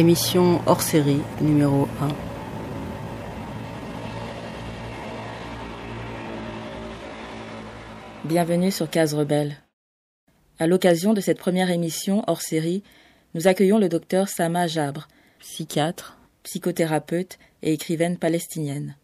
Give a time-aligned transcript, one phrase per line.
[0.00, 2.08] Émission hors série numéro 1.
[8.24, 9.56] Bienvenue sur Case Rebelle.
[10.58, 12.82] À l'occasion de cette première émission hors série,
[13.34, 15.06] nous accueillons le docteur Sama Jabre,
[15.38, 18.96] psychiatre, psychothérapeute et écrivaine palestinienne.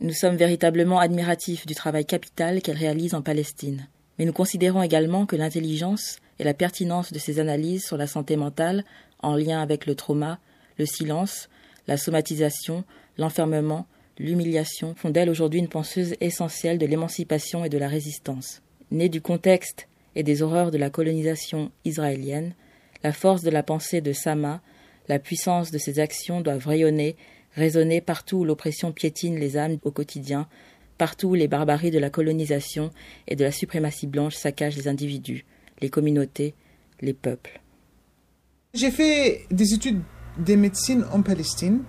[0.00, 3.86] Nous sommes véritablement admiratifs du travail capital qu'elle réalise en Palestine,
[4.18, 8.36] mais nous considérons également que l'intelligence et la pertinence de ses analyses sur la santé
[8.36, 8.82] mentale
[9.24, 10.38] en lien avec le trauma,
[10.78, 11.48] le silence,
[11.86, 12.84] la somatisation,
[13.18, 13.86] l'enfermement,
[14.18, 18.62] l'humiliation font d'elle aujourd'hui une penseuse essentielle de l'émancipation et de la résistance.
[18.90, 22.54] Née du contexte et des horreurs de la colonisation israélienne,
[23.02, 24.62] la force de la pensée de Sama,
[25.08, 27.16] la puissance de ses actions doivent rayonner,
[27.54, 30.48] résonner partout où l'oppression piétine les âmes au quotidien,
[30.96, 32.90] partout où les barbaries de la colonisation
[33.26, 35.44] et de la suprématie blanche saccagent les individus,
[35.80, 36.54] les communautés,
[37.00, 37.60] les peuples.
[38.74, 40.02] J'ai fait des études
[40.36, 41.82] de médecine en Palestine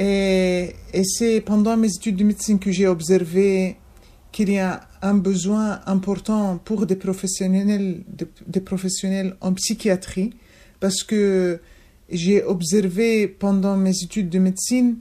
[0.00, 3.76] et, c'est pendant mes études de médecine que j'ai observé
[4.32, 8.02] qu'il y a un besoin important pour des professionnels,
[8.48, 10.34] des professionnels en psychiatrie
[10.80, 11.60] parce que
[12.10, 14.96] j'ai observé pendant mes études de médecine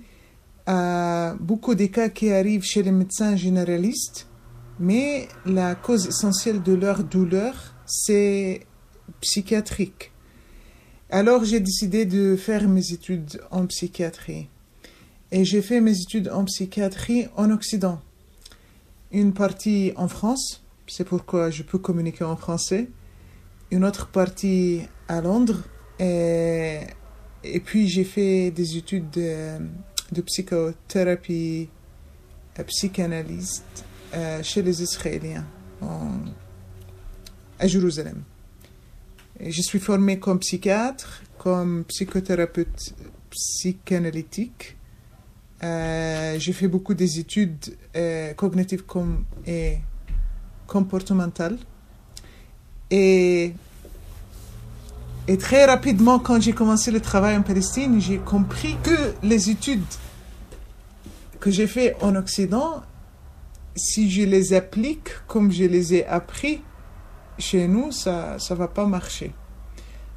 [0.69, 4.27] euh, beaucoup de cas qui arrivent chez les médecins généralistes,
[4.79, 7.55] mais la cause essentielle de leur douleur,
[7.87, 8.61] c'est
[9.19, 10.11] psychiatrique.
[11.09, 14.47] Alors j'ai décidé de faire mes études en psychiatrie.
[15.31, 18.01] Et j'ai fait mes études en psychiatrie en Occident.
[19.11, 22.89] Une partie en France, c'est pourquoi je peux communiquer en français.
[23.71, 25.63] Une autre partie à Londres.
[25.99, 26.79] Et,
[27.63, 29.57] puis j'ai fait des études de,
[30.11, 31.69] de psychothérapie,
[32.59, 35.45] euh, psychanalyste euh, chez les Israéliens
[37.59, 38.23] à Jérusalem.
[39.39, 42.93] Je suis formée comme psychiatre, comme psychothérapeute
[43.29, 44.77] psychanalytique.
[45.63, 49.77] Euh, j'ai fait beaucoup des études euh, cognitives comme, et
[50.67, 51.57] comportementales.
[52.91, 53.53] Et,
[55.27, 59.83] et très rapidement, quand j'ai commencé le travail en Palestine, j'ai compris que les études
[61.39, 62.81] que j'ai faites en Occident,
[63.75, 66.61] si je les applique comme je les ai appris,
[67.37, 69.31] chez nous, ça ne va pas marcher.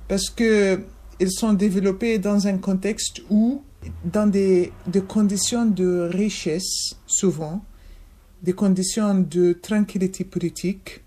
[0.06, 0.81] Parce que
[1.21, 3.62] ils sont développés dans un contexte où,
[4.05, 7.65] dans des, des conditions de richesse, souvent,
[8.43, 11.03] des conditions de tranquillité politique,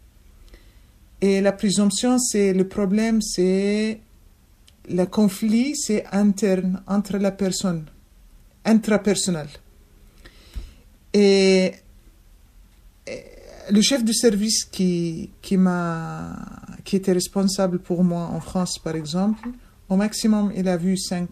[1.22, 4.00] et la présomption, c'est le problème, c'est
[4.90, 7.86] le conflit, c'est interne entre la personne,
[8.66, 9.48] intrapersonnel.
[11.14, 11.74] Et
[13.70, 16.36] le chef du service qui, qui, m'a,
[16.84, 19.50] qui était responsable pour moi en France, par exemple,
[19.90, 21.30] au maximum, il a vu cinq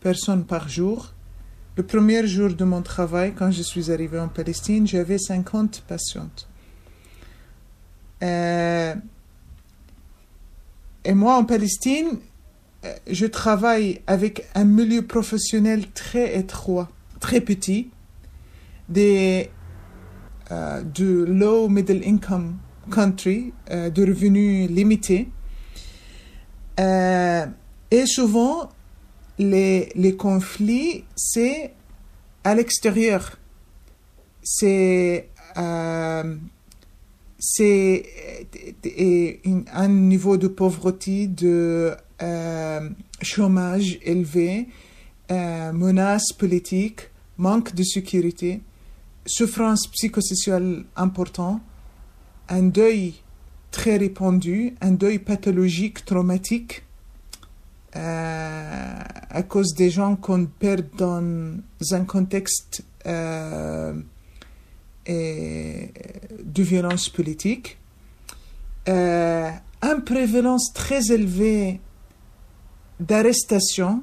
[0.00, 1.12] personnes par jour.
[1.76, 6.48] Le premier jour de mon travail, quand je suis arrivée en Palestine, j'avais 50 patientes.
[8.22, 8.94] Euh,
[11.04, 12.18] et moi, en Palestine,
[12.84, 16.88] euh, je travaille avec un milieu professionnel très étroit,
[17.18, 17.90] très petit,
[20.50, 22.58] euh, de low middle income
[22.90, 25.28] country, euh, de revenus limités.
[26.78, 27.46] Euh,
[27.90, 28.68] et souvent,
[29.38, 31.72] les, les conflits, c'est
[32.44, 33.38] à l'extérieur.
[34.42, 35.30] C'est
[37.38, 38.06] c'est
[39.72, 41.94] un niveau de pauvreté, de
[43.22, 44.68] chômage élevé,
[45.30, 48.60] menaces politiques, manque de sécurité
[49.26, 51.60] souffrance psychosociale importante,
[52.48, 53.14] un deuil
[53.70, 56.84] très répandu, un deuil pathologique, traumatique,
[57.96, 59.00] euh,
[59.30, 61.56] à cause des gens qu'on perd dans
[61.92, 63.94] un contexte euh,
[65.06, 67.78] de violence politique,
[68.88, 69.50] euh,
[69.82, 71.80] une prévalence très élevée
[73.00, 74.02] d'arrestations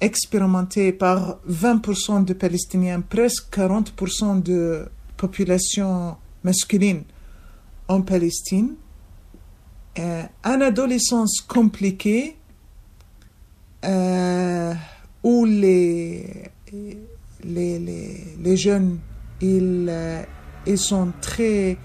[0.00, 7.02] expérimenté par 20% de Palestiniens, presque 40% de population masculine
[7.88, 8.74] en Palestine,
[9.98, 12.36] euh, une adolescence compliquée
[13.86, 14.74] euh,
[15.22, 16.50] où les,
[17.44, 18.98] les, les, jeunes
[19.40, 20.22] ils, euh,
[20.76, 21.76] sont très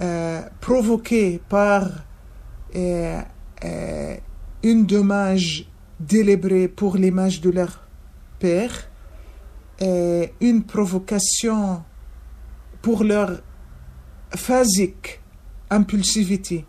[0.00, 1.88] euh, provoqués par
[4.62, 5.66] une dommage
[6.06, 7.86] délibéré pour l'image de leur
[8.38, 8.88] père,
[9.80, 11.82] une provocation
[12.82, 13.42] pour leur
[14.34, 15.20] phasique
[15.70, 16.64] impulsivité.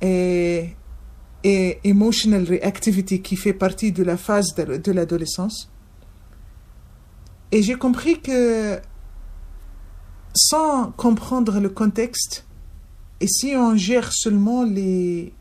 [0.00, 0.76] Et
[1.44, 5.70] emotional reactivity qui fait partie de la phase de, l'adolescence.
[7.52, 8.80] Et j'ai compris que
[10.34, 12.46] sans comprendre le contexte,
[13.20, 15.32] et si on gère seulement les,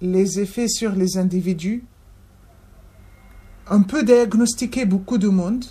[0.00, 1.84] les effets sur les individus,
[3.70, 5.64] on peut diagnostiquer beaucoup de monde,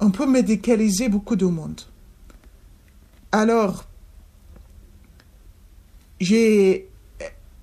[0.00, 1.80] on peut médicaliser beaucoup de monde.
[3.32, 3.86] Alors,
[6.20, 6.88] j'ai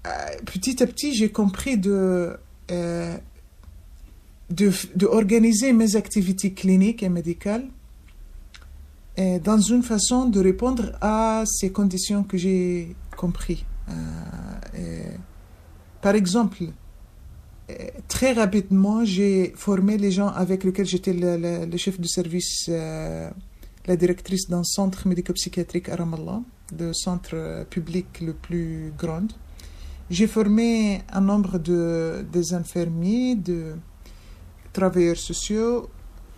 [0.05, 0.09] euh,
[0.45, 2.37] petit à petit, j'ai compris de,
[2.71, 3.17] euh,
[4.49, 7.65] de, de, organiser mes activités cliniques et médicales
[9.17, 13.65] euh, dans une façon de répondre à ces conditions que j'ai compris.
[16.01, 16.63] par exemple,
[18.07, 24.47] très rapidement, j'ai formé les gens avec lesquels j'étais le, chef de service, la directrice
[24.47, 26.41] d'un centre médico-psychiatrique à Ramallah,
[26.77, 29.27] le centre public le plus grand.
[30.09, 33.75] J'ai formé un nombre de des infirmiers, de
[34.71, 35.89] travailleurs sociaux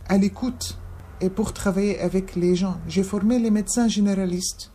[0.08, 0.78] à l'écoute
[1.20, 2.78] et pour travailler avec les gens.
[2.88, 4.72] J'ai formé les médecins généralistes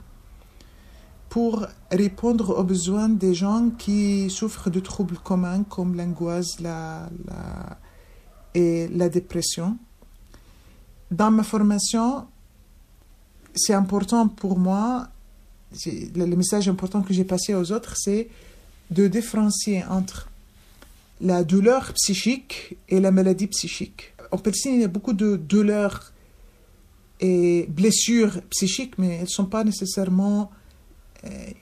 [1.33, 7.79] pour répondre aux besoins des gens qui souffrent de troubles communs comme l'angoisse la, la,
[8.53, 9.79] et la dépression.
[11.11, 12.27] Dans ma formation,
[13.55, 15.09] c'est important pour moi,
[15.87, 18.29] le message important que j'ai passé aux autres, c'est
[18.91, 20.29] de différencier entre
[21.23, 24.13] la douleur psychique et la maladie psychique.
[24.33, 26.13] En Palestine, il y a beaucoup de douleurs
[27.21, 30.51] et blessures psychiques, mais elles ne sont pas nécessairement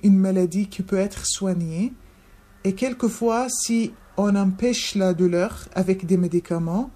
[0.03, 1.93] une maladie qui peut être soignée.
[2.65, 6.91] Et quelquefois, si on empêche la douleur avec des médicaments,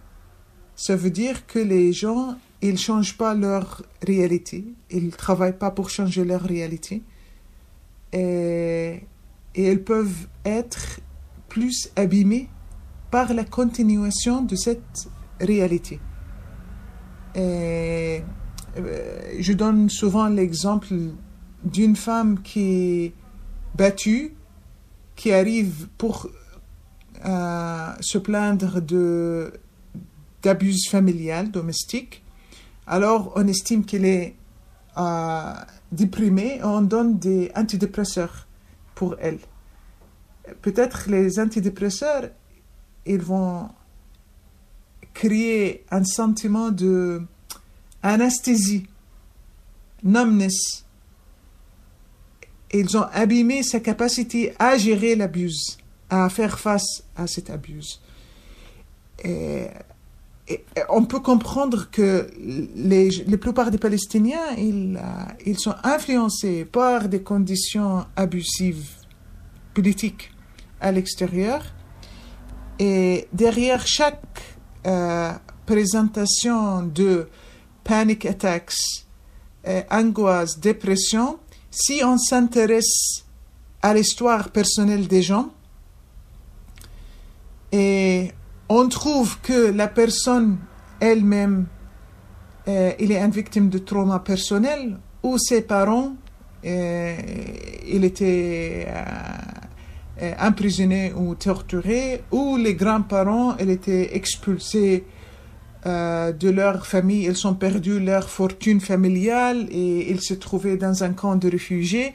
[0.76, 5.90] ça veut dire que les gens, ils changent pas leur réalité, ils travaillent pas pour
[5.90, 7.02] changer leur réalité.
[8.12, 9.02] Et
[9.54, 11.00] et elles peuvent être
[11.48, 12.48] plus abîmées
[13.10, 15.08] par la continuation de cette
[15.40, 16.00] réalité.
[17.36, 18.22] Et
[18.76, 20.94] euh, je donne souvent l'exemple
[21.64, 23.12] d'une femme qui est
[23.74, 24.34] battue,
[25.16, 26.28] qui arrive pour
[27.24, 29.52] euh, se plaindre de
[30.42, 32.22] d'abus familial domestique.
[32.86, 34.36] Alors on estime qu'elle est
[34.98, 35.54] euh,
[35.90, 38.46] déprimée, on donne des antidépresseurs
[38.94, 39.38] pour elle.
[40.60, 42.28] Peut-être les antidépresseurs,
[43.06, 43.70] ils vont
[45.14, 47.22] créer un sentiment de
[48.02, 48.86] anesthésie,
[50.02, 50.83] numbness.
[52.74, 55.78] Ils ont abîmé sa capacité à gérer l'abus,
[56.10, 58.00] à faire face à cet abus.
[59.24, 59.68] Et,
[60.90, 62.28] on peut comprendre que
[62.74, 64.96] les, la plupart des Palestiniens, euh,
[65.46, 68.88] ils sont influencés par des conditions abusives
[69.72, 70.32] politiques
[70.80, 71.62] à l'extérieur.
[72.78, 74.42] Et derrière chaque
[74.86, 75.32] euh,
[75.64, 77.28] présentation de
[77.84, 78.74] panic attacks,
[79.66, 81.38] euh, angoisse, dépression,
[81.74, 83.24] si on s'intéresse
[83.82, 85.50] à l'histoire personnelle des gens,
[87.72, 88.30] et
[88.68, 90.58] on trouve que la personne
[91.00, 91.66] elle-même,
[92.68, 96.14] euh, il est une victime de trauma personnel, ou ses parents,
[96.64, 97.16] euh,
[97.86, 99.02] il était euh,
[100.22, 104.16] euh, emprisonné ou torturé, ou les grands-parents, ils étaient
[105.84, 111.04] expulsés de leur famille, ils ont perdu leur fortune familiale et ils se trouvaient dans
[111.04, 112.14] un camp de réfugiés.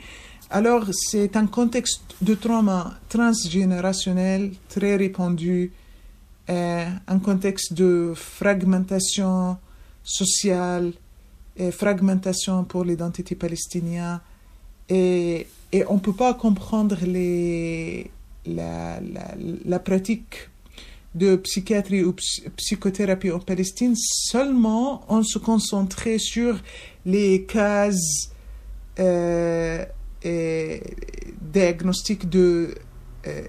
[0.49, 5.71] Alors, c'est un contexte de trauma transgénérationnel très répandu
[6.47, 9.57] un contexte de fragmentation
[10.03, 10.93] sociale,
[11.55, 14.19] et fragmentation pour l'identité palestinienne.
[14.87, 15.45] Et,
[15.87, 16.97] on ne peut pas comprendre
[18.45, 20.48] la, pratique
[21.15, 22.13] de psychiatrie ou
[22.55, 26.59] psychothérapie en Palestine seulement en se concentrant sur
[27.05, 28.31] les cases
[28.99, 29.85] euh,
[31.41, 32.75] diagnostiques de
[33.25, 33.43] euh,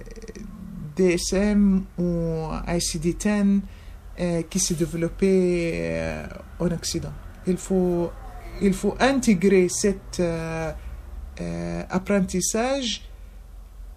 [0.97, 3.61] DSM ou ICD-10
[4.21, 6.23] euh, qui s'est développé
[6.59, 7.12] en Occident.
[7.47, 8.11] Il faut,
[9.00, 10.23] intégrer cet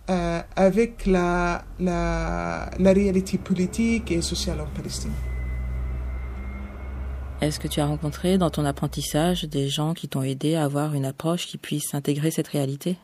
[0.10, 5.13] euh, avec la, la, la réalité politique et sociale en Palestine.
[7.43, 10.93] Est-ce que tu as rencontré dans ton apprentissage des gens qui t'ont aidé à avoir
[10.93, 12.95] une approche qui puisse intégrer cette réalité?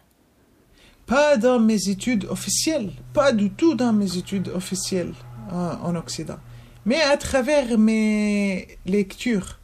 [1.06, 5.14] Pas dans mes études officielles, pas du tout dans mes études officielles
[5.52, 6.38] en, Occident,
[6.86, 9.60] mais à travers mes lectures.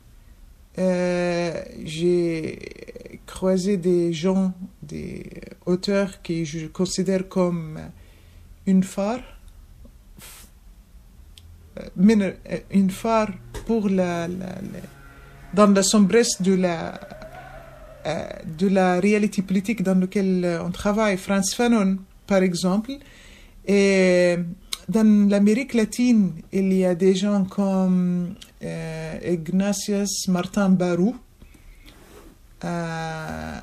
[0.78, 2.60] Euh, j'ai
[3.28, 4.54] croisé des gens,
[4.88, 5.24] des
[5.66, 7.80] auteurs que je considère comme
[8.66, 9.20] une phare,
[11.78, 12.32] euh,
[12.72, 13.32] une phare
[13.66, 14.28] pour la,
[15.54, 17.00] dans la sombresse de la,
[18.06, 18.28] euh,
[18.58, 21.18] de la réalité politique dans laquelle on travaille.
[21.18, 22.92] Franz Fanon, par exemple,
[23.68, 24.38] et
[24.88, 29.38] dans l'Amérique latine, il y a des gens comme euh,
[30.28, 31.16] Martin Barou,
[32.64, 33.60] euh,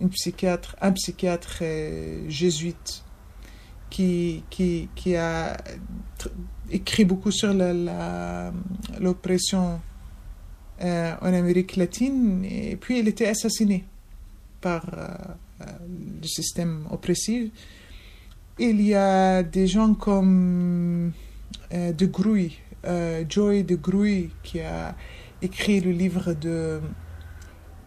[0.00, 3.02] une psychiatre, un psychiatre euh, jésuite
[3.90, 5.56] qui, qui, qui, a
[6.70, 7.52] écrit beaucoup sur
[9.00, 9.80] l'oppression
[10.80, 13.84] euh, en Amérique latine, et puis il était assassiné
[14.60, 14.86] par
[15.60, 17.50] le système oppressif.
[18.58, 21.12] Il y a des gens comme
[21.72, 22.58] De Gruy,
[23.28, 24.94] Joy De Gruy, qui a
[25.42, 26.80] écrit le livre de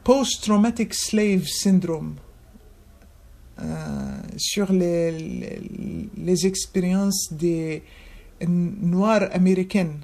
[0.03, 2.15] Post-Traumatic Slave Syndrome
[3.61, 5.61] euh, sur les,
[6.17, 7.83] les, expériences des
[8.45, 9.99] Noirs américaines,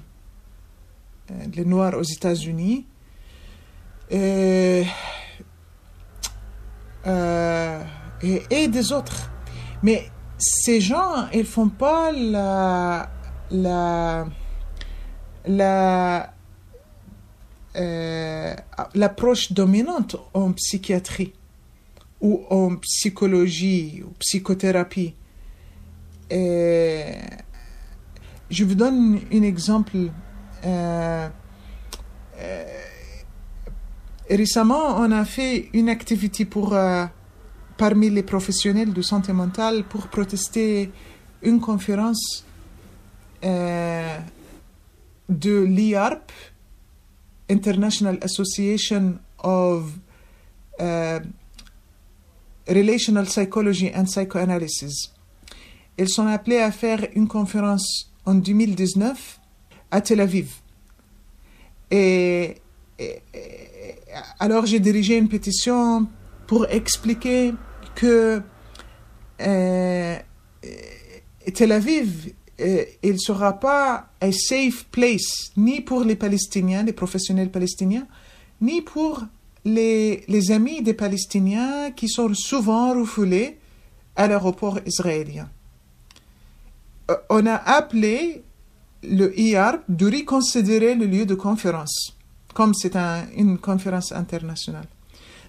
[1.30, 2.86] euh, les Noirs aux États-Unis.
[4.12, 4.84] Euh,
[8.22, 9.30] et, et, des autres.
[9.82, 13.10] Mais ces gens, ils font pas la,
[13.50, 14.26] la,
[15.46, 16.34] la
[17.76, 18.54] euh,
[18.94, 21.32] l'approche dominante en psychiatrie
[22.20, 25.14] ou en psychologie ou psychothérapie.
[26.30, 27.04] Et
[28.50, 29.96] je vous donne un exemple.
[30.64, 31.28] Euh,
[32.38, 32.64] euh,
[34.28, 36.76] récemment, on a fait une activité pour,
[37.76, 40.90] parmi les professionnels de santé mentale pour protester
[41.42, 42.44] une conférence
[43.42, 44.22] de
[45.62, 46.32] l'IARP,
[47.50, 49.98] International Association of
[50.78, 51.20] uh,
[52.68, 55.12] Relational Psychology and Psychoanalysis.
[55.98, 59.40] Ils sont appelés à faire une conférence en 2019
[59.90, 60.54] à Tel Aviv.
[61.90, 62.56] Et,
[64.38, 66.06] alors j'ai dirigé une pétition
[66.46, 67.54] pour expliquer
[67.94, 68.40] que
[69.40, 70.18] euh,
[71.54, 72.32] Tel Aviv
[73.02, 78.06] il ne sera pas un safe place ni pour les Palestiniens, les professionnels palestiniens,
[78.60, 79.22] ni pour
[79.64, 83.58] les, les amis des Palestiniens qui sont souvent refoulés
[84.16, 85.48] à l'aéroport israélien.
[87.10, 88.42] Euh, on a appelé
[89.02, 92.16] le IARP de reconsidérer le lieu de conférence,
[92.54, 92.96] comme c'est
[93.36, 94.86] une conférence internationale.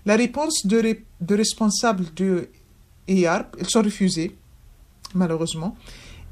[0.06, 2.48] La réponse de, de responsables du
[3.08, 4.36] IARP, ils sont refusés,
[5.14, 5.76] malheureusement.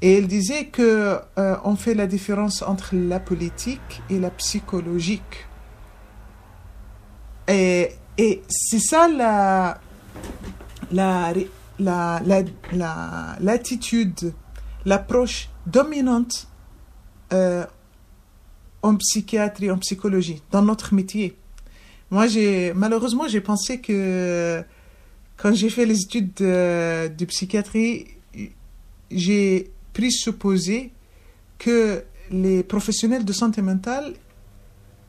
[0.02, 5.46] Et il disait que euh, on fait la différence entre la politique et la psychologique.
[7.48, 9.78] Et, et c'est ça la,
[10.90, 11.34] la,
[11.78, 12.22] la,
[12.72, 14.32] la, l'attitude,
[14.86, 16.48] l'approche dominante
[17.32, 17.66] euh,
[18.82, 21.36] en psychiatrie, en psychologie, dans notre métier.
[22.10, 24.64] Moi, j'ai malheureusement, j'ai pensé que
[25.36, 28.06] quand j'ai fait les études de, de psychiatrie,
[29.10, 30.92] j'ai présupposer
[31.58, 34.14] que les professionnels de santé mentale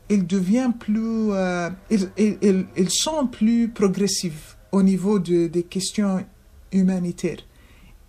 [0.09, 6.25] ils deviennent plus euh, ils, ils, ils, sont plus progressifs au niveau de, des questions
[6.71, 7.39] humanitaires.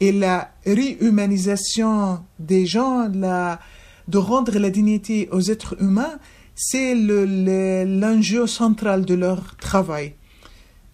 [0.01, 3.61] Et la réhumanisation des gens la,
[4.09, 6.19] de rendre la dignité aux êtres humains
[6.55, 10.15] c'est l'enjeu central de leur travail.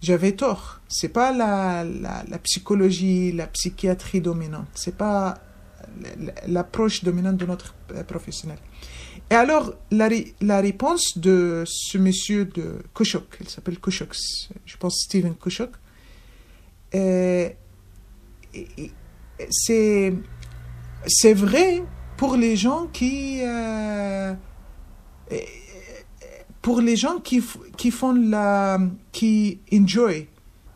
[0.01, 0.79] J'avais tort.
[0.87, 4.67] C'est pas la, la, la psychologie la psychiatrie dominante.
[4.73, 5.37] C'est pas
[6.47, 8.57] l'approche dominante de notre euh, professionnel.
[9.31, 10.09] Et alors, la,
[10.41, 14.15] la réponse de ce monsieur de Kushok, il s'appelle Kushok,
[14.65, 15.71] je pense Steven Kushok,
[16.95, 17.49] euh,
[19.51, 20.13] c'est
[21.07, 21.83] c'est vrai
[22.17, 24.33] pour les gens qui euh,
[26.61, 27.43] pour les gens qui,
[27.77, 28.79] qui font la
[29.11, 30.27] qui enjoy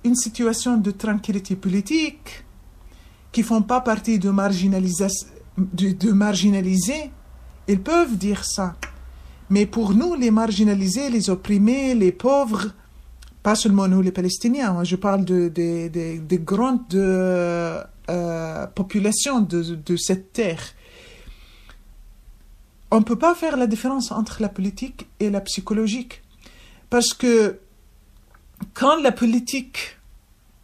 [0.03, 2.45] une situation de tranquillité politique
[3.33, 5.11] qui font pas partie de, marginalisés,
[7.67, 8.75] ils peuvent dire ça.
[9.49, 12.67] Mais pour nous, les marginalisés, les opprimés, les pauvres,
[13.41, 17.83] pas seulement nous les Palestiniens, je parle de, de, de, grandes euh,
[18.75, 20.63] populations de, de cette terre.
[22.91, 26.21] On ne peut pas faire la différence entre la politique et la psychologique.
[26.91, 27.59] Parce que
[28.75, 29.97] quand la politique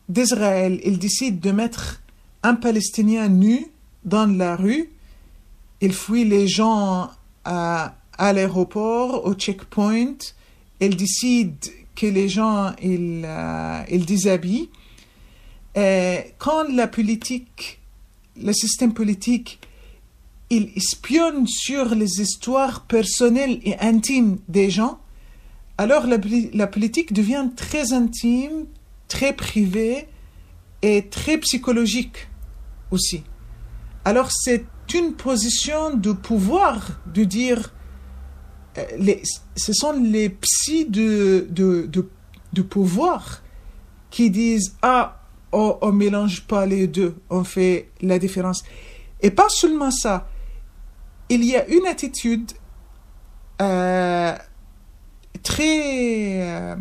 [0.08, 2.02] d'Israël, il décide de mettre
[2.44, 3.68] un Palestinien nu
[4.06, 4.90] dans la rue,
[5.82, 7.10] il fuit les gens
[7.46, 10.18] à, à l'aéroport, au checkpoint,
[10.80, 11.58] il décide
[11.96, 14.70] que les gens, ils, euh, déshabillent.
[15.76, 17.80] Et quand la politique
[18.42, 19.60] le système politique,
[20.50, 25.00] il espionne sur les histoires personnelles et intimes des gens,
[25.78, 26.18] alors la,
[26.54, 28.66] la politique devient très intime,
[29.08, 30.08] très privée
[30.82, 32.29] et très psychologique
[32.92, 33.24] aussi.
[34.06, 37.74] Alors c'est une position de pouvoir de dire,
[38.78, 39.22] euh, les,
[39.56, 42.10] ce sont les psys de, de, de,
[42.54, 43.42] de pouvoir
[44.10, 48.64] qui disent, ah, oh, on mélange pas les deux, on fait la différence.
[49.22, 50.28] Et pas seulement ça,
[51.30, 52.52] il y a une attitude
[53.62, 54.36] euh,
[55.44, 56.76] très euh,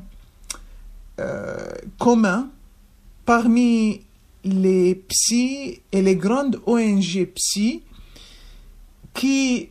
[1.20, 2.48] euh, commune
[3.26, 4.06] parmi
[4.48, 7.82] les psys et les grandes ONG psy
[9.14, 9.70] qui,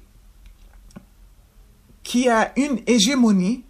[2.03, 3.63] qui a une hégémonie,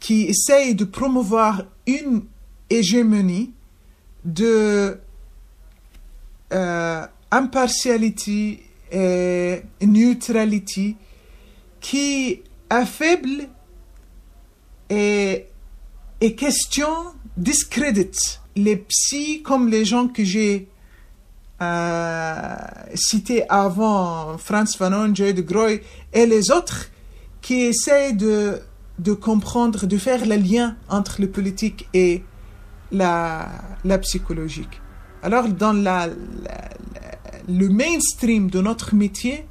[0.00, 2.24] qui essaye de promouvoir une
[2.68, 3.52] hégémonie
[4.24, 4.98] de
[6.52, 10.96] euh, impartialité et neutralité
[11.80, 13.48] qui affaible
[14.88, 15.46] et,
[16.20, 16.86] et question
[17.36, 20.68] discrédite les psys comme les gens que j'ai
[21.62, 22.56] euh,
[22.94, 25.80] cités avant, Franz Fanon, Joy de Groy
[26.12, 26.90] et les autres
[27.40, 28.60] qui essayent de,
[28.98, 32.22] de comprendre, de faire le lien entre le politique et
[32.90, 33.48] la,
[33.84, 34.80] la psychologique.
[35.22, 36.08] Alors, dans la,
[37.48, 39.46] le mainstream de notre métier,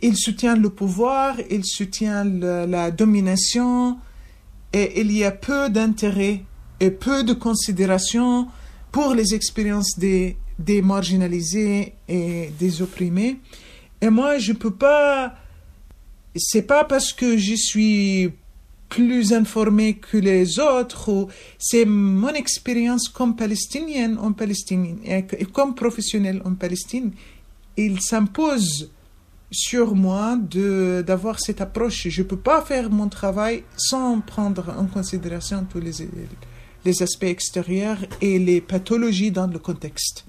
[0.00, 3.98] il soutient le pouvoir, il soutient la domination,
[4.72, 6.44] et il y a peu d'intérêt
[6.82, 8.48] et peu de considération
[8.90, 13.38] pour les expériences des, des marginalisés et des opprimés.
[14.00, 15.36] Et moi, je peux pas.
[16.34, 18.32] C'est pas parce que je suis
[18.88, 26.42] plus informé que les autres, c'est mon expérience comme palestinienne en Palestine et comme professionnelle
[26.44, 27.12] en Palestine.
[27.76, 28.90] Il s'impose
[29.52, 30.36] sur moi
[31.06, 32.08] d'avoir cette approche.
[32.08, 36.02] Je peux pas faire mon travail sans prendre en considération tous les
[36.84, 40.24] les aspects extérieurs et les pathologies dans le contexte.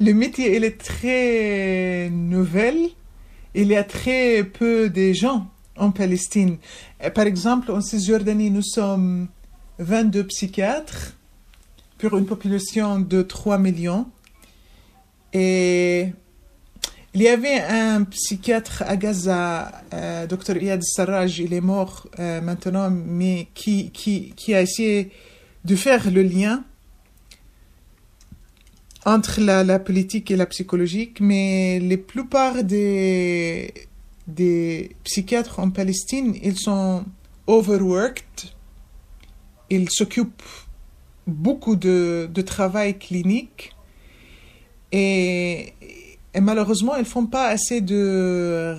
[0.00, 2.90] Le métier est très nouvel.
[3.54, 6.58] Il y a très peu de gens en Palestine.
[7.14, 9.28] Par exemple, en Cisjordanie, nous sommes
[9.78, 11.16] 22 psychiatres
[11.98, 14.06] pour une population de 3 millions.
[17.16, 22.42] Il y avait un psychiatre à Gaza, euh, Dr Iyad Sarraj, il est mort euh,
[22.42, 25.10] maintenant, mais qui, qui, a essayé
[25.64, 26.62] de faire le lien
[29.06, 33.72] entre la, la, politique et la psychologique, mais la plupart des,
[34.26, 37.06] des psychiatres en Palestine, ils sont
[37.46, 38.50] overworked,
[39.70, 40.42] ils s'occupent
[41.26, 43.72] beaucoup de, de travail clinique.
[44.92, 45.72] Et
[46.36, 48.76] et malheureusement, ils ne font pas assez de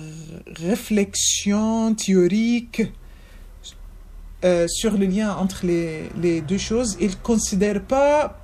[0.58, 2.82] réflexion théorique
[4.44, 6.96] euh, sur le lien entre les, deux choses.
[7.00, 8.40] Ils ne considèrent pas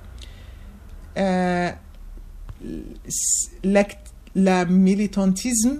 [1.17, 1.71] euh,
[3.63, 5.79] la, militantisme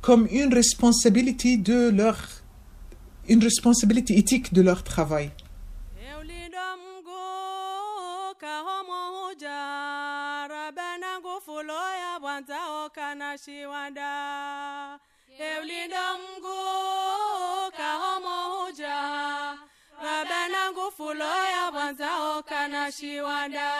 [0.00, 2.18] comme une responsabilité de leur
[3.28, 5.30] une responsabilité éthique de leur travail.
[13.44, 14.98] Shiwanda.
[15.38, 18.98] Eulinda mguu kahomo huja.
[20.02, 23.72] rabana ngufulo ya mwanzao kana shiwanda.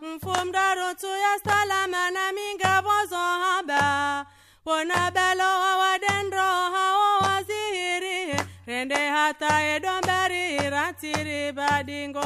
[0.00, 4.26] Mfumdarutu ya salama na minga bozo haba.
[4.64, 12.20] Wona belo wa wadendro hawo wazihiri rende hata edomberi ratiri badingo.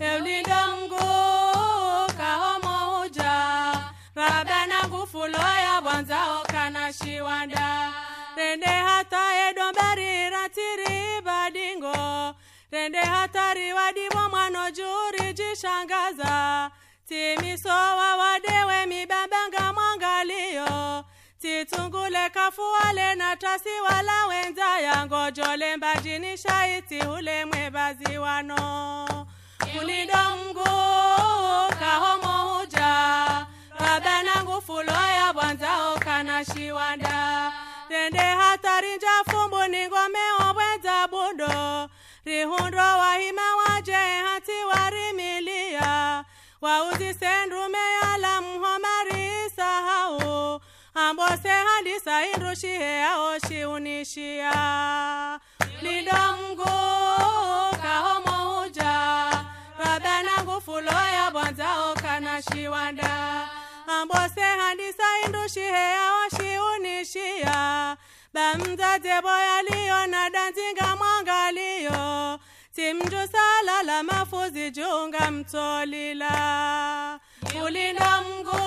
[0.00, 0.89] Eulinda mguu
[4.20, 7.92] huja rabana ngufulo ya bwanzao kana shiwanda.
[8.36, 12.34] Rende hata edombari ratiri badingo.
[12.70, 16.70] Rende hatari wadibo mwano juri jishangaza.
[17.08, 21.04] Timisowa wadewe mibabanga mwangalio.
[21.40, 29.26] Titungule kafuwale na tasi wala wenza yangojole mbajini shaiti ule mwebazi wano.
[29.78, 30.64] Kulido mgu
[31.78, 32.59] kahomo
[33.90, 35.98] huja nangu fulo ya bwanzao
[36.44, 37.52] shiwanda.
[37.88, 40.18] Tende hatari nja njafumbu ningome
[40.50, 41.88] obwenza bundo.
[42.24, 46.24] Rihundro wahima waje hati warimilia
[46.60, 50.60] wauzisendume yala mhomari sahau
[50.94, 54.52] ambose handisa indushihe ao shiunishia
[55.82, 56.64] lido mgu
[57.82, 59.30] kahomo uja
[59.78, 61.94] baba nangu fulo ya bwanzao
[62.42, 63.48] shiwanda
[64.02, 67.96] ambose handisa indushiheya washiunishia
[68.34, 72.38] bamzaze boyaliyo na danzinga mwangaliyo
[72.74, 77.20] timjusalala mafuzi junga mtolila.
[77.64, 78.60] Ulinda mngu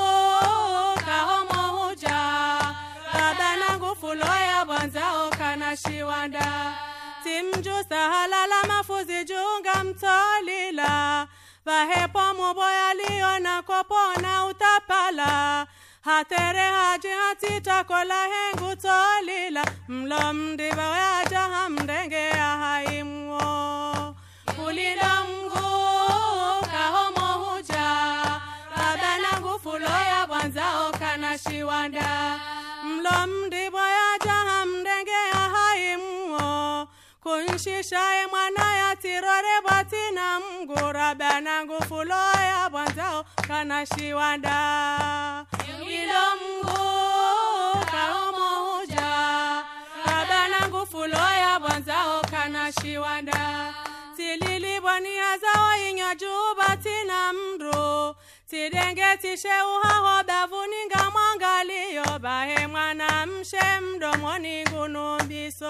[1.06, 2.18] kahomo huja.
[3.14, 6.74] Rabana ngufulo ya bwanzao kana shiwanda.
[7.24, 11.28] Timjusa halala mafuzi junga mtolila
[11.66, 15.68] vahepo muboyaliyo na kopona utapala.
[16.02, 19.66] Hatere haji hatitakola hengu tolila.
[19.88, 24.16] Mlo mdiva waja hamndenge ya haimwo
[24.56, 28.14] kulinda mguu kahomo huja.
[29.40, 32.40] Ngufulo ya bwanzao kana shiwanda.
[32.84, 34.33] Mlo mdiva yaja
[37.24, 42.16] kunishishaye mwana yatirore batina mgura bana ngufulo
[42.50, 44.56] ya bwanzao kana shiwanda.
[45.90, 49.12] Ilo mgu kaomohuja
[50.06, 53.74] kabana ngufulo ya bwanzao kana shiwanda.
[54.16, 58.16] Tililibwania zao inywa juu batina mdu
[58.50, 65.70] tidengetishe uhaho bavuni ngamwangalio bahe mwana mshe mdomoni gunumbiso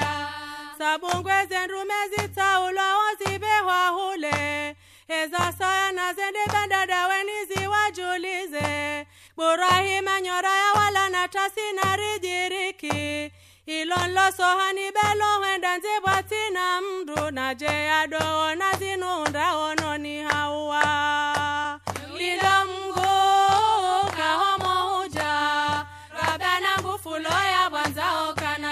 [0.81, 2.89] sabungwe zendume zitaulo
[3.19, 4.75] zibehwa hule
[5.07, 13.31] eza saya na zende bandadaweni ziwajulize burahima nyora ya wala na tasi na rijiriki.
[13.65, 21.79] Ilonlo sohani belo henda nzibwatina mndu na jeya doo na zinunda ononi hauwa
[22.17, 23.11] lido mgu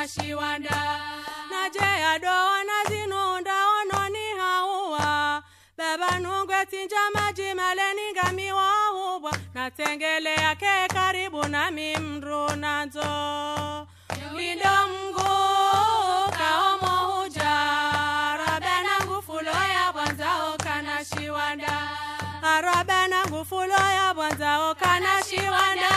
[0.07, 0.78] shiwanda
[1.63, 5.43] najeya dowa nazinunda ononi hauwa.
[5.77, 8.31] Baba nungwe tinja maji maleninga
[8.91, 13.87] hubwa natengele yake karibu nami mru nazo.
[14.35, 15.29] Midomngu
[16.37, 17.53] kaomo huja.
[18.37, 21.89] Rabena ngufulo ya bwanza okana shiwanda.
[22.43, 25.89] Arabe ngufulo ya bwanza okana shiwanda.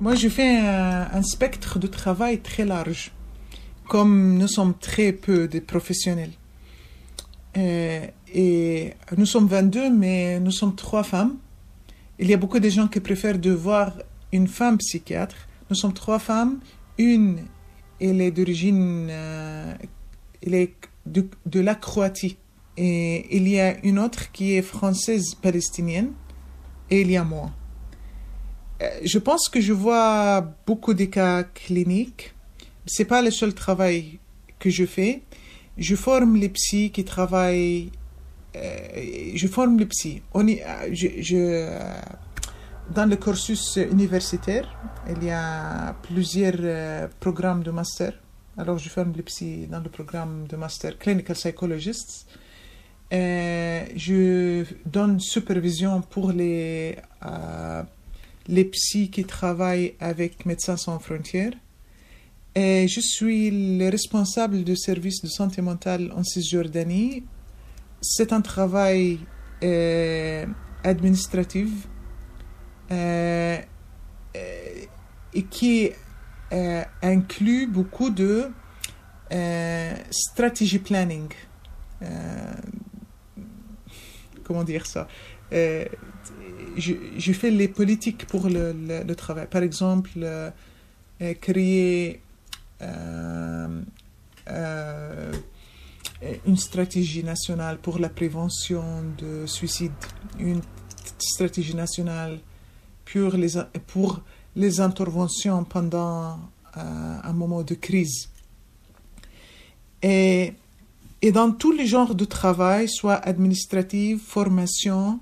[0.00, 3.10] Moi, je fais un, spectre de travail très large,
[3.88, 6.30] comme nous sommes très peu de professionnels.
[7.56, 11.36] Euh, et nous sommes 22, mais nous sommes trois femmes.
[12.20, 13.92] Il y a beaucoup de gens qui préfèrent de voir
[14.32, 15.48] une femme psychiatre.
[15.68, 16.60] Nous sommes trois femmes.
[16.96, 17.40] Une,
[18.00, 19.74] elle est d'origine, euh,
[20.44, 22.36] de la Croatie.
[22.76, 26.12] Et il y a une autre qui est française palestinienne.
[26.88, 27.50] Et il y a moi.
[28.82, 32.34] Euh, Je pense que je vois beaucoup de cas cliniques.
[32.86, 34.18] C'est pas le seul travail
[34.58, 35.22] que je fais.
[35.76, 37.90] Je forme les psys qui travaillent.
[38.56, 40.22] euh, je forme les psys.
[40.34, 41.78] On y- euh, je,
[42.94, 44.66] dans le cursus universitaire,
[45.14, 48.12] il y a plusieurs programmes de master.
[48.56, 52.26] Alors, je forme les psys dans le programme de master Clinical Psychologists.
[53.12, 56.96] Je donne supervision pour les,
[58.48, 61.52] les psys qui travaillent avec Médecins sans frontières.
[62.54, 67.24] Et je suis le responsable du service de santé mentale en Cisjordanie.
[68.00, 69.20] C'est un travail
[69.62, 70.46] euh,
[70.82, 71.68] administratif
[72.90, 73.58] euh,
[75.34, 75.90] et qui
[76.52, 78.50] euh, inclut beaucoup de
[80.10, 81.28] strategy planning.
[84.42, 85.06] Comment dire ça?
[85.52, 85.84] Euh,
[86.76, 89.46] je, fais les politiques pour le, travail.
[89.50, 90.50] Par exemple, euh,
[91.20, 92.20] euh, créer
[96.46, 98.82] une stratégie nationale pour la prévention
[99.18, 99.92] de suicide,
[100.38, 100.60] une
[101.18, 102.38] stratégie nationale
[103.04, 103.52] pour les,
[103.86, 104.20] pour
[104.54, 106.38] les interventions pendant
[106.74, 108.28] un moment de crise.
[110.02, 110.52] Et,
[111.22, 115.18] et dans tous les genres de travail, soit administrative, formation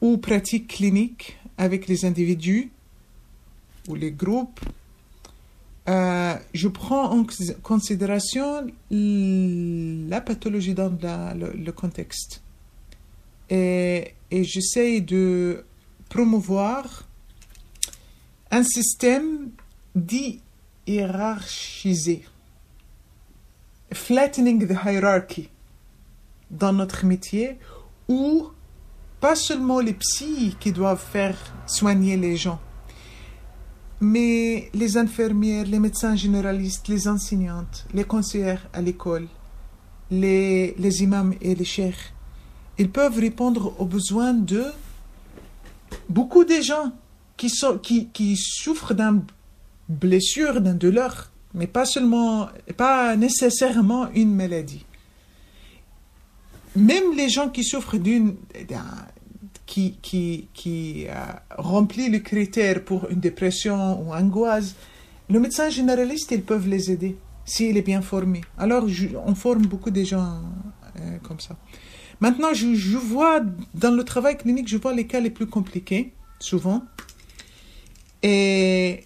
[0.00, 2.70] ou pratique clinique avec les individus
[3.88, 4.60] ou les groupes,
[5.88, 7.26] euh, je prends en
[7.62, 10.96] considération la pathologie dans
[11.34, 12.42] le, contexte.
[13.50, 15.64] Et, et j'essaie de
[16.08, 17.08] promouvoir
[18.50, 19.50] un système
[19.94, 20.40] dit
[20.86, 22.24] hiérarchisé.
[23.92, 25.48] Flattening the hierarchy
[26.50, 27.58] dans notre métier
[28.08, 28.48] où
[29.22, 32.60] pas seulement les psys qui doivent faire soigner les gens,
[34.00, 39.28] mais les infirmières, les médecins généralistes, les enseignantes, les conseillères à l'école,
[40.10, 42.12] les, imams et les cheikhs,
[42.78, 44.64] ils peuvent répondre aux besoins de
[46.08, 46.90] beaucoup de gens
[47.36, 47.48] qui
[48.36, 49.22] souffrent d'une
[49.88, 54.84] blessure, d'une douleur, mais pas seulement, pas nécessairement une maladie.
[56.76, 58.36] Même les gens qui souffrent d'une,
[58.68, 59.06] d'un-
[59.66, 61.14] qui, qui, qui euh,
[61.56, 64.74] remplit les critères pour une dépression ou angoisse,
[65.28, 68.42] le médecin généraliste, ils peuvent les aider s'il est bien formé.
[68.58, 68.86] Alors,
[69.26, 70.40] on forme beaucoup de gens
[70.98, 71.56] euh, comme ça.
[72.20, 73.40] Maintenant, je, je vois,
[73.74, 76.82] dans le travail clinique, je vois les cas les plus compliqués, souvent.
[78.22, 79.02] Et,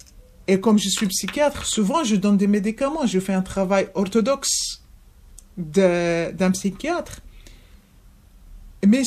[0.47, 3.05] et comme je suis psychiatre, souvent, je donne des médicaments.
[3.07, 4.83] Je fais un travail orthodoxe
[5.57, 7.21] d'un psychiatre.
[8.85, 9.03] Mais,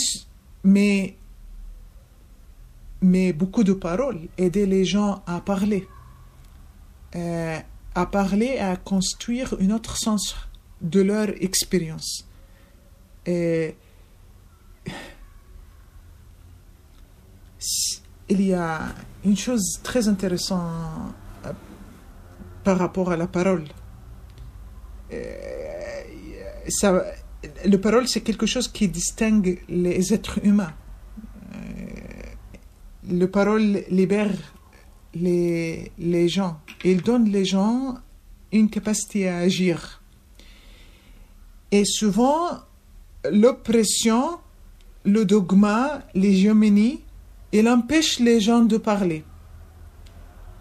[0.65, 1.15] mais,
[3.01, 5.87] mais beaucoup de paroles, aider les gens à parler,
[7.15, 7.59] euh,
[7.95, 10.37] à parler, à construire un autre sens
[10.81, 12.27] de leur expérience.
[18.31, 21.53] Il y a une chose très intéressante euh,
[22.65, 23.65] par rapport à la parole.
[25.13, 26.03] Euh,
[26.69, 27.05] ça,
[27.65, 30.73] le parole, c'est quelque chose qui distingue les êtres humains.
[31.55, 31.57] Euh,
[33.11, 34.33] le parole libère
[35.15, 36.61] les, les gens.
[36.85, 37.99] Il donne les gens
[38.53, 40.03] une capacité à agir.
[41.73, 42.49] Et souvent,
[43.31, 44.39] l'oppression,
[45.05, 47.01] le dogma, l'hégémonie,
[47.53, 49.25] il empêche les gens de parler.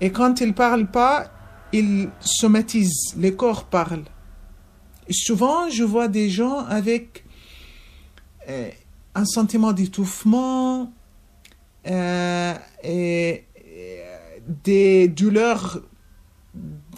[0.02, 1.32] Et quand ils ne parlent pas,
[1.74, 4.06] ils somatisent, les corps parlent.
[5.10, 7.24] Souvent, je vois des gens avec
[8.48, 8.70] euh,
[9.16, 10.92] un sentiment d'étouffement
[11.88, 14.00] euh, et, et,
[14.64, 15.82] des douleurs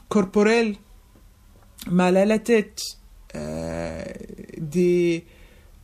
[0.09, 0.75] corporelles,
[1.89, 2.81] mal à la tête,
[3.35, 4.03] euh,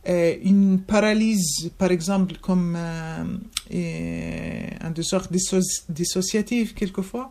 [0.08, 3.24] euh, une paralyse, par exemple, comme euh,
[3.70, 7.30] et un de sorte disso- dissociative quelquefois,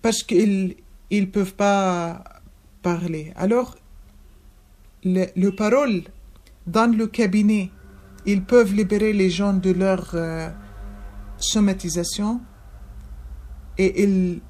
[0.00, 0.76] parce qu'ils
[1.10, 2.24] ne peuvent pas
[2.82, 3.32] parler.
[3.36, 3.76] Alors,
[5.04, 6.02] le, le parole
[6.66, 7.70] dans le cabinet,
[8.26, 10.50] ils peuvent libérer les gens de leur euh,
[11.38, 12.40] somatisation
[13.78, 14.40] et ils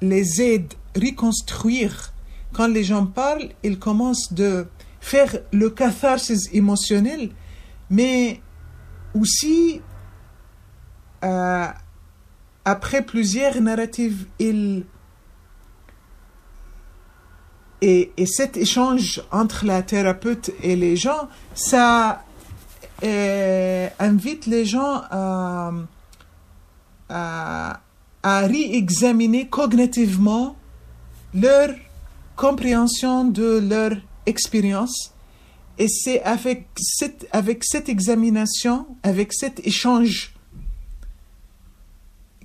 [0.00, 2.12] les aident à reconstruire.
[2.52, 4.66] Quand les gens parlent, ils commencent de
[5.00, 7.30] faire le catharsis émotionnel,
[7.88, 8.40] mais
[9.14, 9.80] aussi
[11.22, 11.66] euh,
[12.64, 14.84] après plusieurs narratives, ils
[17.80, 22.24] et, et cet échange entre la thérapeute et les gens, ça
[23.02, 25.72] euh, invite les gens à,
[27.08, 27.80] à,
[28.22, 30.56] à réexaminer cognitivement
[31.34, 31.70] leur
[32.36, 33.92] compréhension de leur
[34.26, 35.12] expérience.
[35.78, 40.34] Et c'est avec cette, avec cette examination, avec cet échange,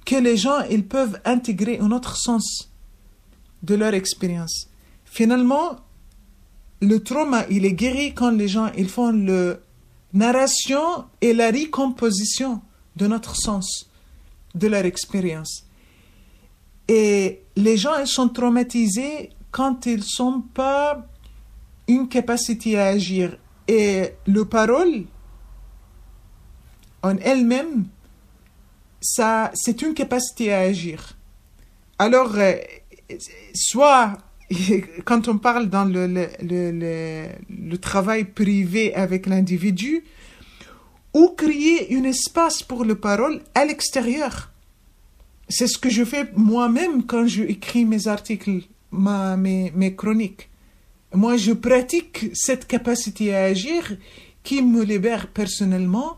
[0.06, 2.70] que les gens ils peuvent intégrer un autre sens
[3.64, 4.70] de leur expérience.
[5.16, 5.78] Finalement,
[6.82, 9.56] le trauma, il est guéri quand les gens ils font la
[10.12, 12.62] narration et la recomposition
[12.98, 13.90] de notre sens,
[14.56, 15.68] de leur expérience.
[16.90, 21.08] Et les gens ils sont traumatisés quand ils sont pas
[21.88, 23.38] une capacité à agir.
[23.70, 25.06] Et le parole,
[27.04, 27.86] en elle-même,
[29.00, 31.16] ça, c'est une capacité à agir.
[32.00, 32.58] Alors, euh,
[33.54, 34.18] soit
[35.06, 40.04] quand on parle dans le, le, le, le, travail privé avec l'individu,
[41.14, 44.52] ou créer un espace pour le parole à l'extérieur?
[45.48, 50.50] C'est ce que je fais moi-même quand je écris mes articles, ma, mes, mes chroniques.
[51.14, 53.96] Moi, je pratique cette capacité à agir
[54.44, 56.18] qui me libère personnellement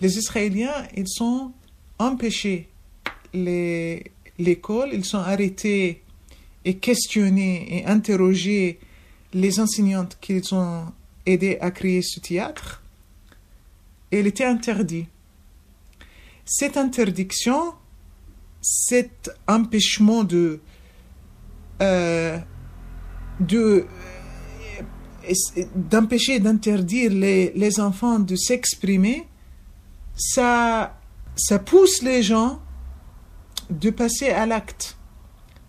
[0.00, 1.52] Les Israéliens, ils sont
[1.98, 2.68] empêchés
[4.38, 6.02] l'école, ils sont arrêtés
[6.64, 8.78] et questionnés et interrogés
[9.32, 10.86] les enseignantes qu'ils ont
[11.24, 12.82] aidé à créer ce théâtre.
[14.10, 15.06] Et il était interdit.
[16.44, 17.74] Cette interdiction,
[18.60, 20.60] cet empêchement de,
[21.82, 22.38] euh,
[23.40, 23.86] de
[25.74, 29.26] d'empêcher, d'interdire les, les enfants de s'exprimer,
[30.16, 30.96] ça,
[31.36, 32.60] ça pousse les gens
[33.70, 34.96] de passer à l'acte.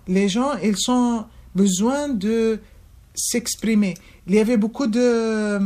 [0.07, 2.59] Les gens, ils ont besoin de
[3.13, 3.95] s'exprimer.
[4.27, 5.59] Il y avait beaucoup de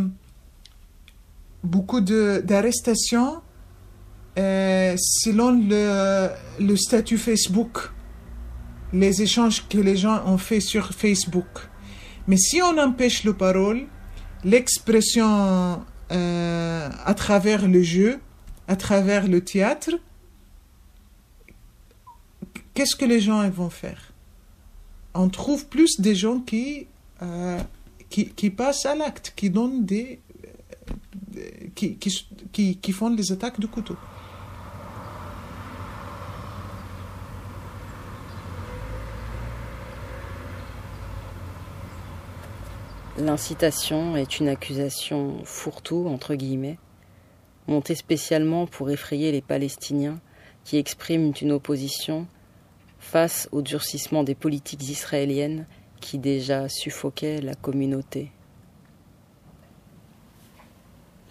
[1.64, 3.42] beaucoup d'arrestations
[4.40, 7.92] euh, selon le, le statut Facebook,
[8.94, 11.70] les échanges que les gens ont fait sur Facebook.
[12.28, 13.88] Mais si on empêche la parole,
[14.44, 18.20] l'expression euh, à travers le jeu,
[18.68, 19.92] à travers le théâtre,
[22.74, 24.14] qu'est-ce que les gens vont faire?
[25.14, 26.88] On trouve plus des gens qui,
[27.22, 27.60] euh,
[28.10, 30.20] qui, qui, passent à l'acte, qui donnent des.
[31.38, 31.42] Euh,
[31.76, 33.96] qui, qui, qui, font des attaques de couteau.
[43.18, 46.78] L'incitation est une accusation fourre-tout, entre guillemets,
[47.68, 50.20] montée spécialement pour effrayer les Palestiniens
[50.64, 52.28] qui expriment une opposition
[53.02, 55.66] face au durcissement des politiques israéliennes
[56.00, 58.32] qui déjà suffoquaient la communauté.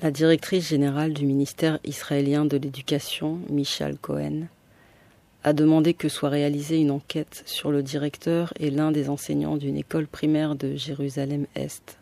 [0.02, 4.48] La directrice générale du ministère israélien de l'Éducation, Michal Cohen,
[5.44, 9.76] a demandé que soit réalisée une enquête sur le directeur et l'un des enseignants d'une
[9.76, 11.98] école primaire de Jérusalem-Est.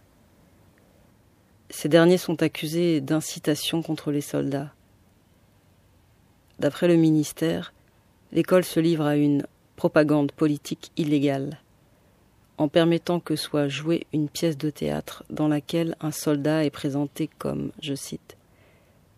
[1.70, 4.72] Ces derniers sont accusés d'incitation contre les soldats.
[6.58, 7.74] D'après le ministère,
[8.32, 9.44] l'école se livre à une
[9.78, 11.60] propagande politique illégale,
[12.58, 17.30] en permettant que soit jouée une pièce de théâtre dans laquelle un soldat est présenté
[17.38, 18.36] comme, je cite,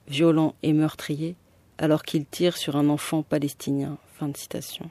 [0.06, 1.34] violent et meurtrier
[1.78, 3.96] alors qu'il tire sur un enfant palestinien.
[4.18, 4.90] Fin de citation.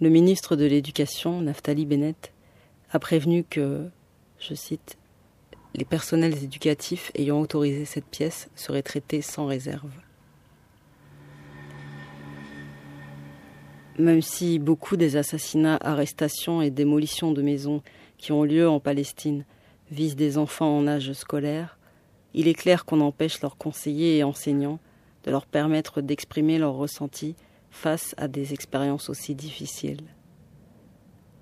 [0.00, 2.32] Le ministre de l'Éducation, Naftali Bennett,
[2.90, 3.84] a prévenu que,
[4.38, 4.96] je cite,
[5.74, 9.92] les personnels éducatifs ayant autorisé cette pièce seraient traités sans réserve.
[13.98, 17.82] Même si beaucoup des assassinats, arrestations et démolitions de maisons
[18.18, 19.44] qui ont lieu en Palestine
[19.90, 21.78] visent des enfants en âge scolaire,
[22.32, 24.80] il est clair qu'on empêche leurs conseillers et enseignants
[25.22, 27.36] de leur permettre d'exprimer leurs ressentis
[27.70, 30.02] face à des expériences aussi difficiles.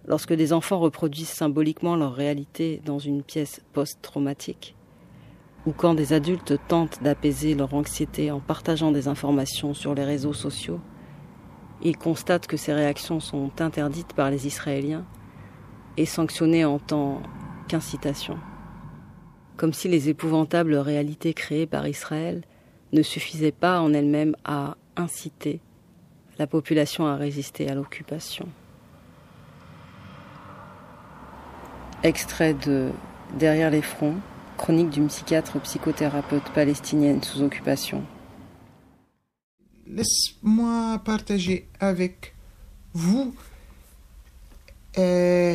[0.06, 4.74] Lorsque des enfants reproduisent symboliquement leur réalité dans une pièce post-traumatique,
[5.64, 10.32] ou quand des adultes tentent d'apaiser leur anxiété en partageant des informations sur les réseaux
[10.32, 10.80] sociaux,
[11.84, 15.04] il constate que ces réactions sont interdites par les Israéliens
[15.96, 17.22] et sanctionnées en tant
[17.68, 18.38] qu'incitation.
[19.56, 22.42] Comme si les épouvantables réalités créées par Israël
[22.92, 25.60] ne suffisaient pas en elles-mêmes à inciter
[26.38, 28.48] la population à résister à l'occupation.
[32.02, 32.90] Extrait de
[33.38, 34.16] Derrière les fronts,
[34.58, 38.02] chronique d'une psychiatre psychothérapeute palestinienne sous occupation
[39.86, 42.34] laisse-moi partager avec
[42.94, 43.34] vous
[44.98, 45.54] euh,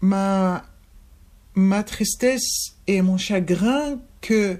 [0.00, 0.62] ma,
[1.84, 4.58] tristesse et mon chagrin que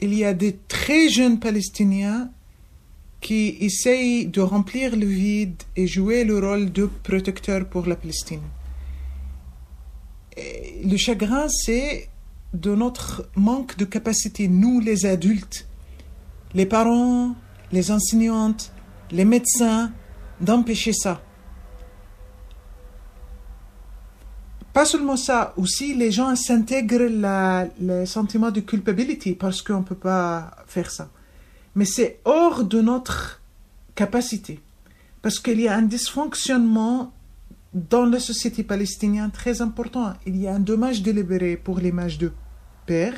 [0.00, 2.30] il y a des très jeunes Palestiniens
[3.20, 8.40] qui essayent de remplir le vide et jouer le rôle de protecteur pour la Palestine.
[10.82, 12.08] Le chagrin, c'est
[12.54, 15.68] de notre manque de capacité, nous les adultes,
[16.54, 17.34] les parents,
[17.72, 18.72] les enseignantes,
[19.10, 19.92] les médecins,
[20.40, 21.20] d'empêcher ça.
[24.72, 29.84] Pas seulement ça, aussi les gens s'intègrent la- le sentiment de culpabilité parce qu'on ne
[29.84, 31.10] peut pas faire ça.
[31.74, 33.40] Mais c'est hors de notre
[33.94, 34.60] capacité.
[35.22, 37.12] Parce qu'il y a un dysfonctionnement
[37.74, 40.14] dans la société palestinienne très important.
[40.24, 42.32] Il y a un dommage délibéré pour l'image de
[42.86, 43.14] père.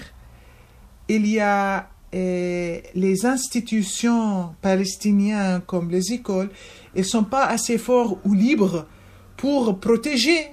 [1.09, 6.51] Il y a euh, les institutions palestiniennes comme les écoles,
[6.95, 8.87] ne sont pas assez forts ou libres
[9.37, 10.51] pour protéger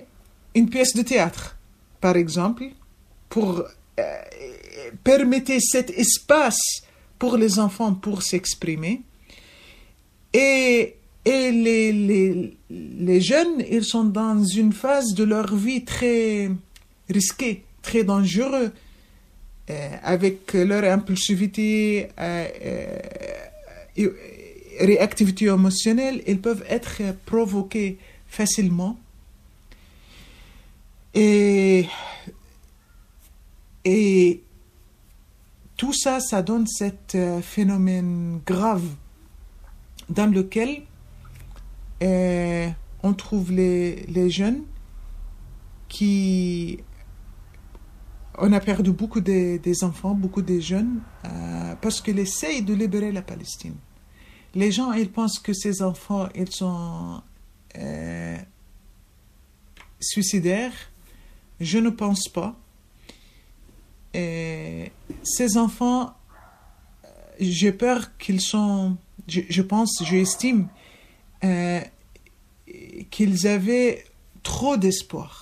[0.55, 1.57] une pièce de théâtre,
[2.01, 2.65] par exemple,
[3.27, 3.63] pour
[3.99, 4.03] euh,
[5.03, 6.81] permettre cet espace
[7.17, 9.01] pour les enfants pour s'exprimer.
[10.33, 10.95] Et,
[11.25, 16.49] et les, les, jeunes, ils sont dans une phase de leur vie très
[17.09, 18.71] risquée, très dangereuse,
[20.03, 22.99] avec leur impulsivité, euh, euh,
[23.97, 24.09] et-
[24.79, 27.97] réactivité émotionnelle, ils peuvent être provoqués
[28.27, 28.97] facilement.
[31.13, 31.87] Et,
[35.75, 38.83] tout ça, ça donne cet euh, phénomène grave
[40.09, 40.81] dans lequel
[42.03, 42.69] euh,
[43.01, 44.63] on trouve les jeunes
[45.87, 46.79] qui...
[48.37, 52.73] On a perdu beaucoup de- des enfants, beaucoup de jeunes, euh, parce qu'ils essayent de
[52.73, 53.75] libérer la Palestine.
[54.55, 57.21] Les gens, ils pensent que ces enfants, ils sont
[57.75, 58.37] euh,
[59.99, 60.73] suicidaires.
[61.59, 62.55] Je ne pense pas.
[64.13, 64.91] Et
[65.23, 66.13] ces enfants,
[67.03, 67.07] euh,
[67.39, 70.67] j'ai peur qu'ils sont, je, pense, j'estime
[73.11, 74.03] qu'ils avaient
[74.43, 75.38] trop d'espoir.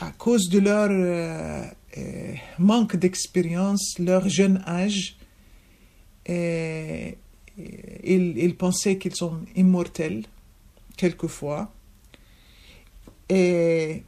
[0.00, 1.64] À cause de leur euh,
[1.98, 5.16] euh, manque d'expérience, leur jeune âge,
[6.28, 7.16] ils,
[8.56, 10.24] pensaient qu'ils sont immortels,
[10.96, 11.70] quelquefois.
[13.28, 14.02] Et,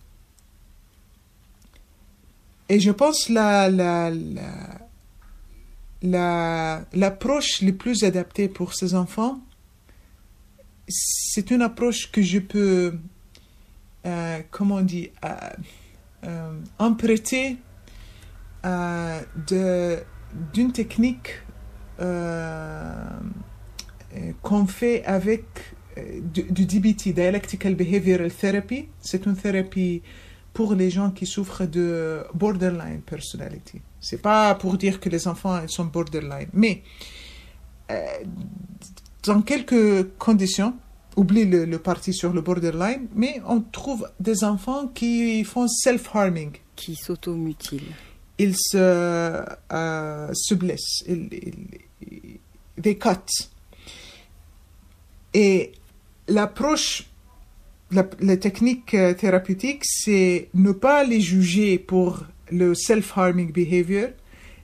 [2.70, 4.80] je pense la, la, la,
[6.02, 9.40] la- l'approche la plus adaptée pour ces enfants,
[10.88, 12.98] c'est une approche que je peux,
[14.06, 15.36] euh, comment on dit, euh,
[16.24, 16.52] euh,
[18.64, 19.98] euh, de,
[20.52, 21.40] d'une technique
[22.00, 23.04] euh,
[24.40, 25.44] qu'on fait avec
[25.98, 28.88] euh, du, DBT, Dialectical Behavioral Therapy.
[29.00, 30.02] C'est une thérapie
[30.52, 33.80] pour les gens qui souffrent de borderline personality.
[34.00, 36.82] C'est pas pour dire que les enfants sont borderline, mais
[39.24, 40.74] dans quelques conditions,
[41.16, 46.52] oublie le, le parti sur le borderline, mais on trouve des enfants qui font self-harming.
[46.76, 47.84] Qui s'automutile.
[48.38, 51.28] Ils se, euh, se blessent, ils,
[52.00, 52.38] ils,
[52.82, 53.48] they cut.
[55.34, 55.72] Et
[56.28, 57.08] l'approche,
[57.90, 64.08] la, la technique euh, thérapeutique, c'est ne pas les juger pour le self-harming behavior,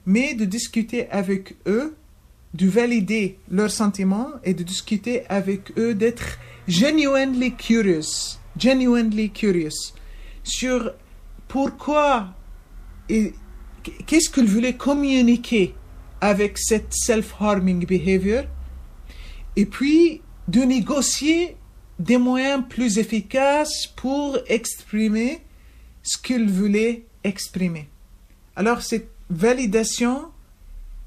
[0.05, 1.95] mais de discuter avec eux,
[2.53, 9.93] de valider leurs sentiments et de discuter avec eux, d'être genuinely curious, genuinely curious
[10.43, 10.91] sur
[11.47, 12.33] pourquoi
[13.07, 13.33] et
[14.05, 15.75] qu'est-ce qu'ils voulaient communiquer
[16.21, 18.43] avec cette self-harming behavior
[19.55, 21.55] et puis de négocier
[21.99, 25.41] des moyens plus efficaces pour exprimer
[26.01, 27.89] ce qu'ils voulaient exprimer.
[28.55, 30.31] Alors cette validation,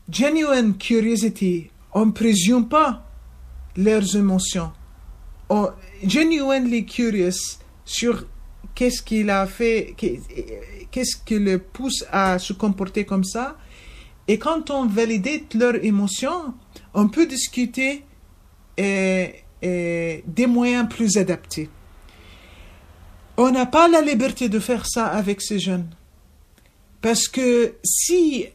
[0.08, 3.04] genuine curiosity, on ne présume pas
[3.76, 4.72] leurs émotions.
[5.48, 5.68] On,
[6.04, 8.24] genuinely curious sur
[8.74, 9.94] qu'est-ce qu'il a fait,
[10.90, 13.56] qu'est-ce qui le pousse à se comporter comme ça.
[14.28, 16.54] Et quand on valide leurs émotions,
[16.94, 18.04] on peut discuter
[18.76, 21.68] et, des moyens plus adaptés.
[23.36, 25.88] On n'a pas la liberté de faire ça avec ces jeunes.
[27.00, 28.46] Parce que si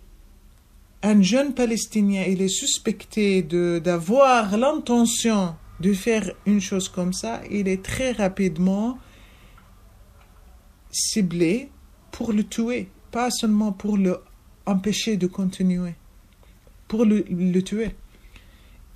[1.07, 7.67] un jeune Palestinien il est suspecté d'avoir l'intention de faire une chose comme ça, il
[7.67, 8.97] est très rapidement
[10.91, 11.69] ciblé
[12.11, 14.17] pour le tuer, pas seulement pour le
[14.65, 15.93] empêcher de continuer,
[16.89, 17.91] pour le, le tuer.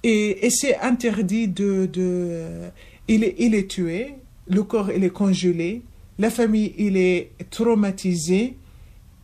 [0.04, 2.72] et, c'est interdit de, de
[3.08, 4.16] il, est, il est tué,
[4.48, 5.84] le corps il est congelé,
[6.20, 8.58] la famille il est traumatisée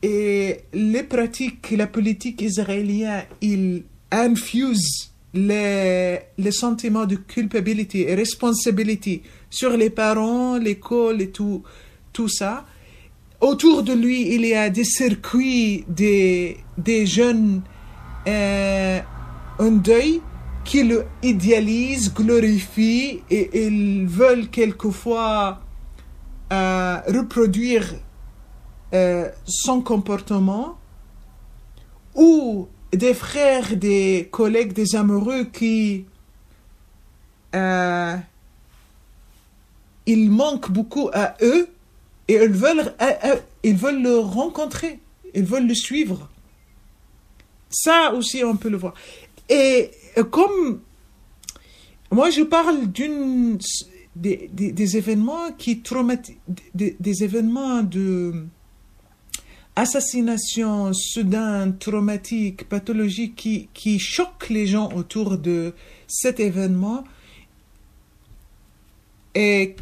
[0.03, 9.23] et les pratiques, la politique israélienne, il infuse les, les sentiments de culpabilité et responsabilité
[9.49, 11.63] sur les parents, l'école et tout,
[12.13, 12.65] tout ça.
[13.39, 17.61] Autour de lui, il y a des circuits des, des jeunes
[18.27, 18.99] euh,
[19.59, 20.21] en deuil
[20.63, 25.61] qui le idéalisent, glorifient et ils veulent quelquefois
[26.51, 27.93] euh, reproduire
[28.93, 30.77] euh, son comportement
[32.15, 36.05] ou des frères, des collègues, des amoureux qui
[37.55, 38.15] euh,
[40.05, 41.67] ils manquent beaucoup à eux
[42.27, 42.93] et ils veulent,
[43.63, 44.99] ils veulent le rencontrer,
[45.33, 46.29] ils veulent le suivre.
[47.69, 48.93] Ça aussi, on peut le voir.
[49.49, 49.91] Et
[50.31, 50.81] comme
[52.11, 53.57] moi, je parle d'une
[54.15, 56.35] des, des, événements qui traumatisent,
[56.73, 58.45] des, événements de
[59.77, 65.75] assassination soudain, traumatique, pathologique qui, qui choquent les gens autour de
[66.07, 67.03] cet événement.
[69.35, 69.75] Et,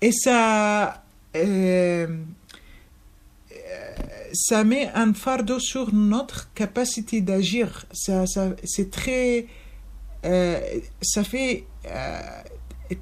[0.00, 1.02] et ça,
[1.34, 2.06] euh,
[4.32, 7.86] ça met un fardeau sur notre capacité d'agir.
[7.90, 9.46] Ça, ça, c'est très,
[10.24, 10.60] euh,
[11.02, 12.20] ça fait euh,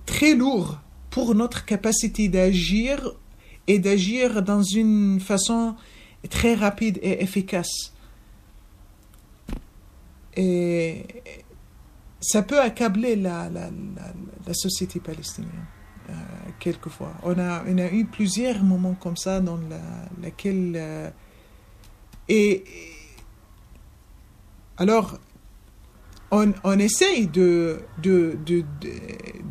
[0.07, 0.79] très lourd
[1.11, 3.13] pour notre capacité d'agir
[3.67, 5.77] et d'agir dans une façon
[6.27, 7.93] très rapide et efficace.
[10.35, 11.05] Et
[12.21, 13.71] ça peut accabler la, la,
[14.47, 15.67] la, société palestinienne,
[16.11, 16.13] euh,
[16.59, 17.13] quelquefois.
[17.23, 19.81] On a, on a eu plusieurs moments comme ça dans la,
[20.23, 20.75] laquelle...
[20.77, 21.11] Euh,
[22.29, 22.65] et
[24.77, 25.19] alors,
[26.31, 27.81] on, on essaye de...
[28.03, 28.93] de, de, de,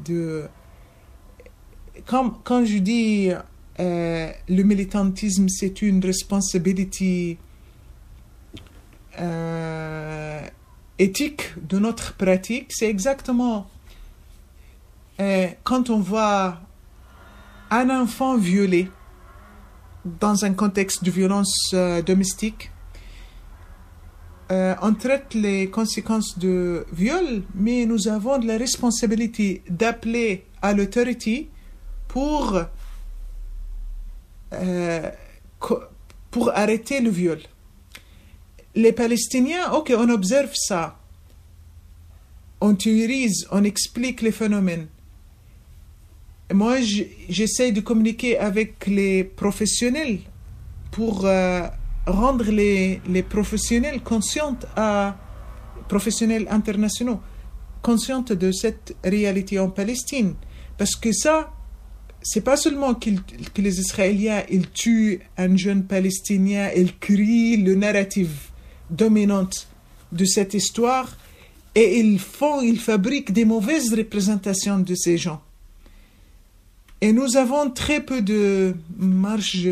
[0.06, 0.50] de
[2.06, 3.32] quand je dis
[3.80, 7.38] euh, le militantisme, c'est une responsabilité
[9.20, 10.42] euh,
[10.98, 12.68] éthique de notre pratique.
[12.70, 13.68] C'est exactement
[15.20, 16.60] euh, quand on voit
[17.70, 18.90] un enfant violé
[20.06, 21.76] dans un contexte de violence
[22.06, 22.72] domestique.
[24.50, 31.50] On traite les conséquences de viol, mais nous avons la responsabilité d'appeler à l'autorité
[32.08, 32.58] pour
[34.54, 35.10] euh,
[36.32, 37.40] pour arrêter le viol.
[38.76, 41.00] Les Palestiniens, ok, on observe ça,
[42.62, 44.88] on théorise, on explique les phénomènes.
[46.54, 46.78] Moi,
[47.28, 50.20] j'essaie de communiquer avec les professionnels
[50.92, 51.68] pour euh,
[52.06, 55.18] rendre les, professionnels conscients à
[55.90, 57.20] professionnels internationaux
[57.82, 60.36] conscients de cette réalité en Palestine.
[60.78, 61.52] Parce que ça,
[62.22, 63.10] c'est pas seulement que
[63.62, 68.52] les Israéliens ils tuent un jeune Palestinien, ils crient le narratif
[68.90, 69.50] dominant
[70.12, 71.16] de cette histoire
[71.76, 75.42] et ils font, ils fabriquent des mauvaises représentations de ces gens.
[77.02, 79.70] Et nous avons très peu de marge,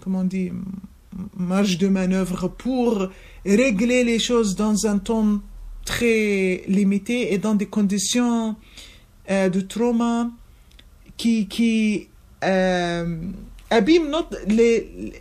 [0.00, 3.08] comment on marge de manœuvre pour
[3.46, 5.40] régler les choses dans un ton
[5.84, 8.56] très limité et dans des conditions
[9.30, 10.30] euh, de trauma
[11.16, 12.08] qui, qui
[12.44, 13.18] euh,
[13.70, 15.12] abîme notre, les,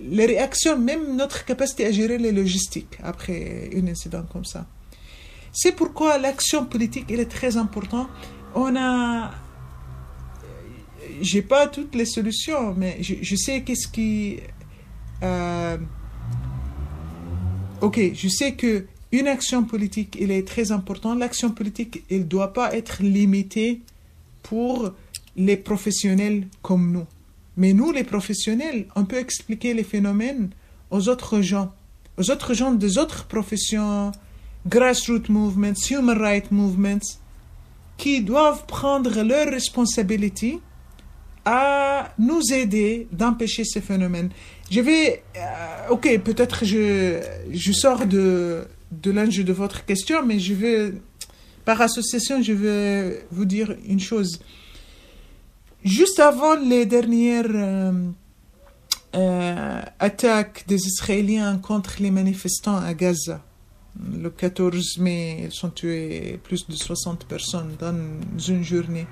[0.00, 4.66] les, réactions, même notre capacité à gérer les logistiques après un incident comme ça.
[5.52, 8.08] C'est pourquoi l'action politique elle est très importante.
[8.54, 9.32] On a,
[11.20, 14.40] j'ai pas toutes les solutions, mais je, je sais qu'est-ce qui,
[15.22, 15.76] euh,
[17.80, 21.18] ok, je sais que une action politique, elle est très importante.
[21.18, 23.80] L'action politique, elle ne doit pas être limitée
[24.42, 24.92] pour
[25.38, 27.06] les professionnels comme nous.
[27.56, 30.50] Mais nous, les professionnels, on peut expliquer les phénomènes
[30.90, 31.72] aux autres gens,
[32.18, 34.12] aux autres gens des autres professions,
[34.66, 37.06] grassroots movements, human rights movements,
[37.96, 40.60] qui doivent prendre leurs responsabilités
[41.44, 44.30] à nous aider d'empêcher ces phénomènes.
[44.70, 47.20] Je vais, euh, ok, peut-être je,
[47.50, 50.92] je sors de, de l'enjeu de votre question, mais je vais,
[51.64, 54.40] par association, je vais vous dire une chose.
[55.84, 57.92] Juste avant les dernières euh,
[59.14, 63.40] euh, attaques des Israéliens contre les manifestants à Gaza,
[63.98, 67.96] le 14 mai, ils ont tué plus de 60 personnes dans
[68.38, 69.06] une journée.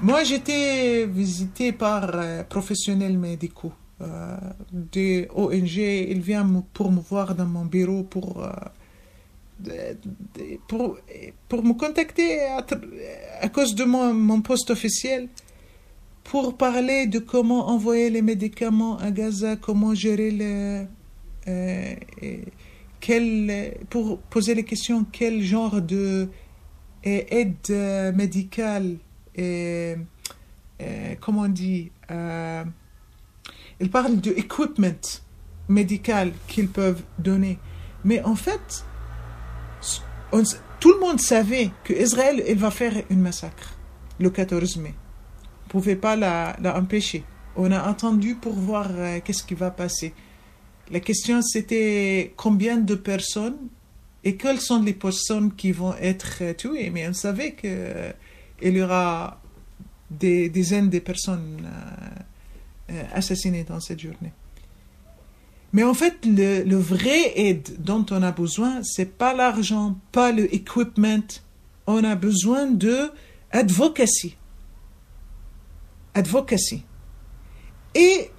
[0.00, 4.36] Moi, j'étais visité par euh, professionnels médicaux euh,
[4.72, 5.76] des ONG.
[5.76, 8.46] Ils viennent pour me voir dans mon bureau pour
[10.68, 12.40] pour, me contacter
[13.40, 15.28] à, cause de mon poste officiel
[16.24, 20.86] pour parler de comment envoyer les médicaments à Gaza, comment gérer le,
[21.48, 21.94] euh,
[23.00, 26.28] quel, pour poser les questions quel genre de
[27.06, 28.96] euh, aide médicale
[29.34, 29.96] et
[30.80, 32.64] euh, comment on dit euh,
[33.80, 35.20] il parle de equipment
[35.68, 37.58] médical qu'ils peuvent donner.
[38.04, 38.84] Mais en fait
[40.80, 43.74] tout le monde savait que Israël il va faire une massacre
[44.18, 44.94] le 14 mai
[45.72, 47.24] pouvait pas la, la empêcher
[47.56, 50.14] on a attendu pour voir euh, qu'est-ce qui va passer
[50.90, 53.56] la question c'était combien de personnes
[54.24, 56.90] et quelles sont les personnes qui vont être tuées.
[56.90, 58.12] Mais on savait qu'il euh,
[58.62, 59.40] y aura
[60.10, 64.32] des dizaines de personnes euh, euh, assassinées dans cette journée.
[65.72, 70.30] Mais en fait, le, le vrai aide dont on a besoin, c'est pas l'argent, pas
[70.30, 71.40] le equipment.
[71.86, 73.10] On a besoin de
[73.50, 74.36] advocacy.
[76.14, 76.84] Advocacy.
[77.94, 78.30] Et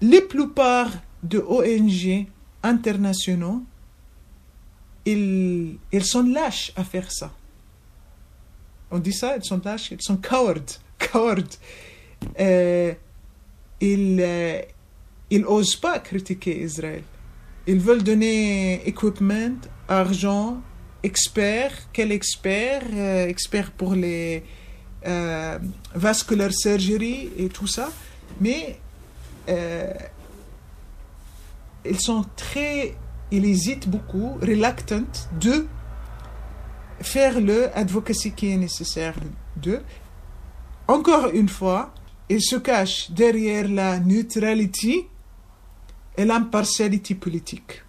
[0.00, 0.90] les plupart
[1.22, 2.26] de ONG
[2.62, 3.62] internationaux,
[5.04, 7.32] ils, ils sont lâches à faire ça.
[8.90, 10.78] On dit ça, ils sont lâches, ils sont cowards.
[10.98, 11.56] cowards.
[12.40, 12.94] Euh,
[13.80, 14.62] ils euh,
[15.30, 17.02] ils osent pas critiquer Israël.
[17.66, 20.60] Ils veulent donner equipment, argent,
[21.02, 21.88] experts.
[21.92, 24.42] Quel expert euh, Expert pour les
[25.06, 25.58] euh,
[25.94, 27.90] vascular surgery et tout ça.
[28.40, 28.78] Mais
[29.48, 29.92] euh,
[31.84, 32.94] ils sont très,
[33.30, 35.04] ils hésitent beaucoup, reluctant
[35.40, 35.66] de
[37.00, 39.14] faire le advocacy qui est nécessaire
[39.56, 39.80] de.
[40.86, 41.94] Encore une fois,
[42.28, 45.08] ils se cachent derrière la neutralité
[46.16, 47.82] et l'impartialité politique.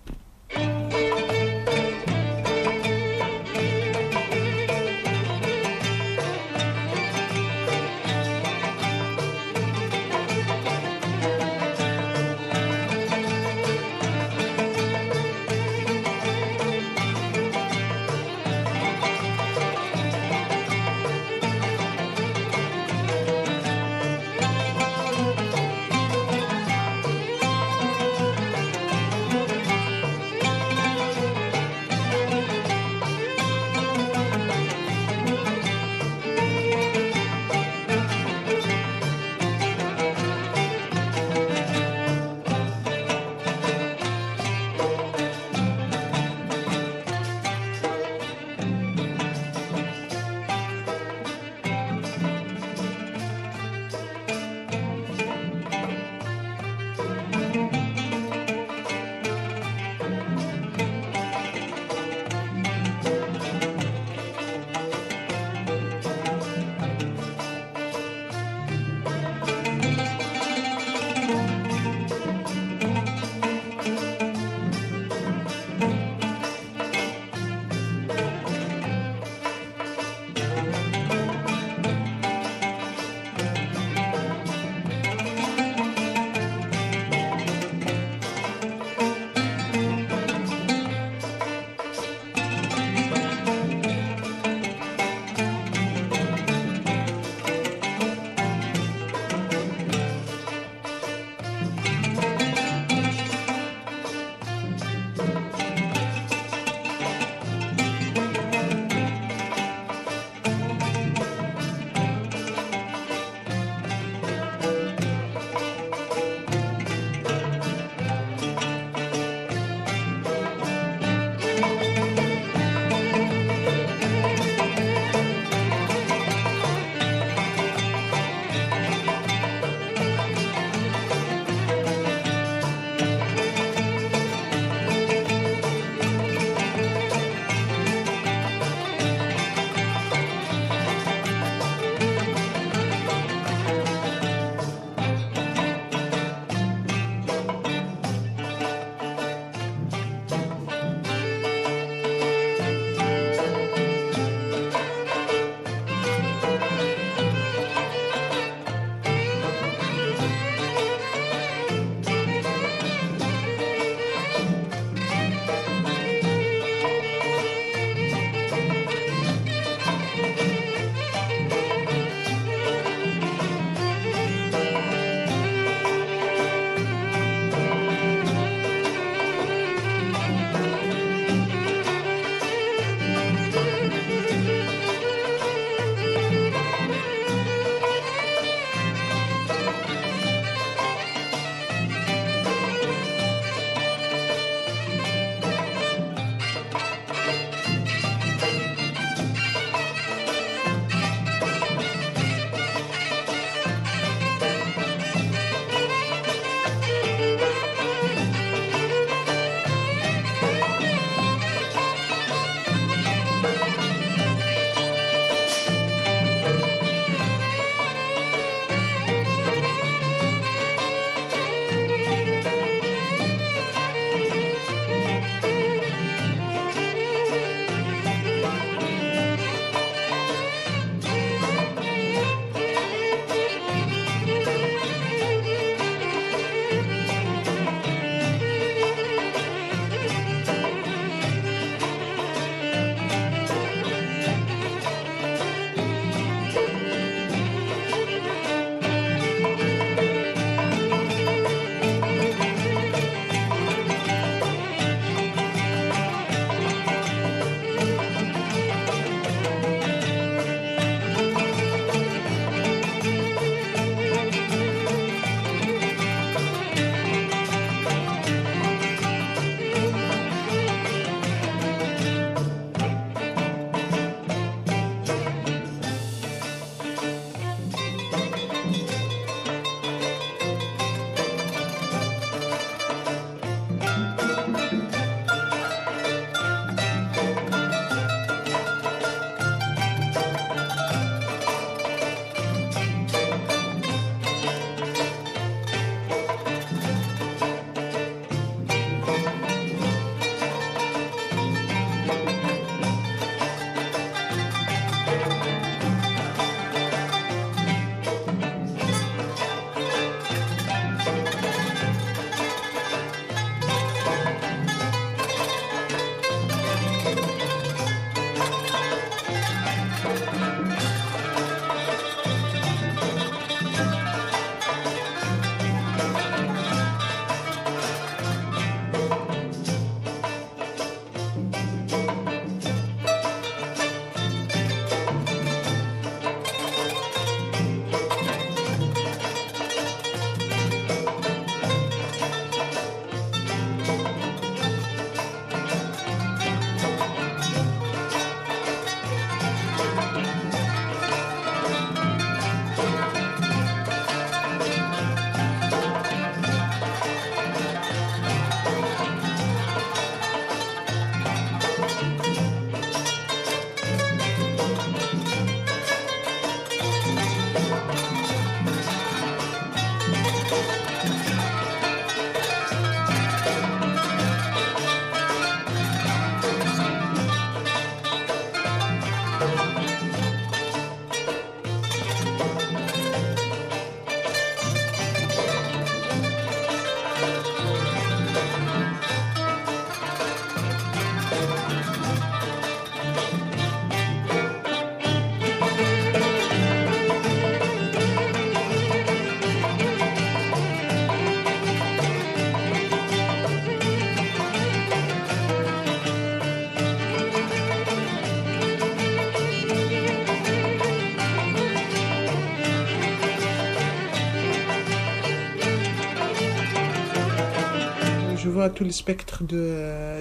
[418.59, 419.43] Vois tout le spectre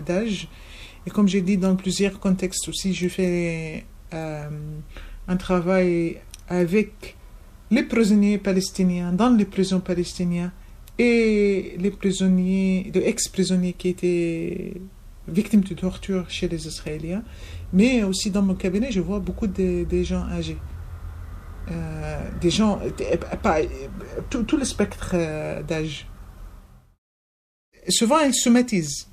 [0.07, 0.49] d'âge.
[1.07, 3.85] Et comme j'ai dit dans plusieurs contextes aussi, je fais
[4.15, 4.49] euh,
[5.27, 6.19] un travail
[6.49, 7.17] avec
[7.71, 10.53] les prisonniers palestiniens dans les prisons palestiniennes
[10.99, 14.75] et les prisonniers, de ex-prisonniers qui étaient
[15.27, 17.23] victimes de torture chez les Israéliens.
[17.73, 20.59] Mais aussi dans mon cabinet, je vois beaucoup de, gens âgés.
[21.71, 22.81] Euh, des gens,
[23.43, 23.59] pas,
[24.31, 26.07] tout, tout le spectre euh, d'âge.
[27.89, 29.07] Souvent, ils somatisent.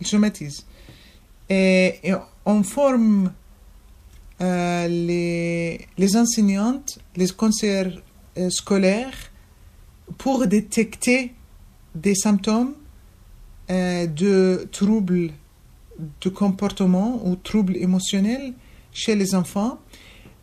[0.00, 0.64] Ils somatisent.
[1.48, 1.94] Et,
[2.46, 3.32] on forme
[4.40, 8.00] euh, les, enseignantes, les conseillers
[8.38, 9.30] euh, scolaires
[10.16, 11.34] pour détecter
[11.94, 12.74] des symptômes
[13.70, 15.32] euh, de troubles
[16.22, 18.54] de comportement ou troubles émotionnels
[18.92, 19.78] chez les enfants.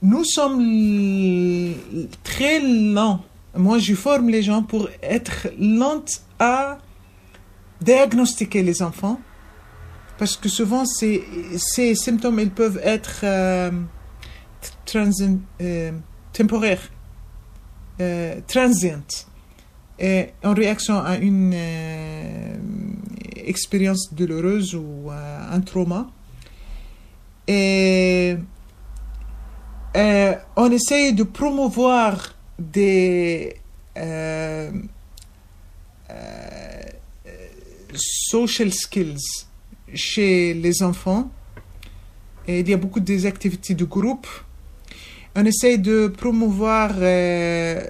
[0.04, 1.74] Nous sommes
[2.24, 3.24] très lents.
[3.56, 6.78] Moi, je forme les gens pour être lentes à
[7.82, 9.20] diagnostiquer les enfants.
[10.18, 11.24] Parce que souvent, ces,
[11.58, 13.72] ces symptômes, ils peuvent être euh,
[15.62, 15.92] euh,
[16.34, 16.90] temporaires,
[18.00, 19.02] euh, transients,
[20.44, 22.56] en réaction à une euh,
[23.36, 26.08] expérience douloureuse ou un trauma.
[27.48, 28.38] Et
[29.96, 33.56] on essaye de promouvoir des
[37.96, 39.46] social skills
[39.94, 41.30] chez les enfants.
[42.48, 44.28] Il y a beaucoup des activités de groupe.
[45.36, 47.82] On essaye de promouvoir euh,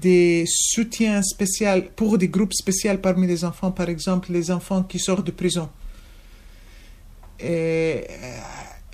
[0.00, 4.98] des soutiens spéciaux pour des groupes spéciaux parmi les enfants, par exemple les enfants qui
[4.98, 5.68] sortent de prison.
[7.42, 8.00] Euh,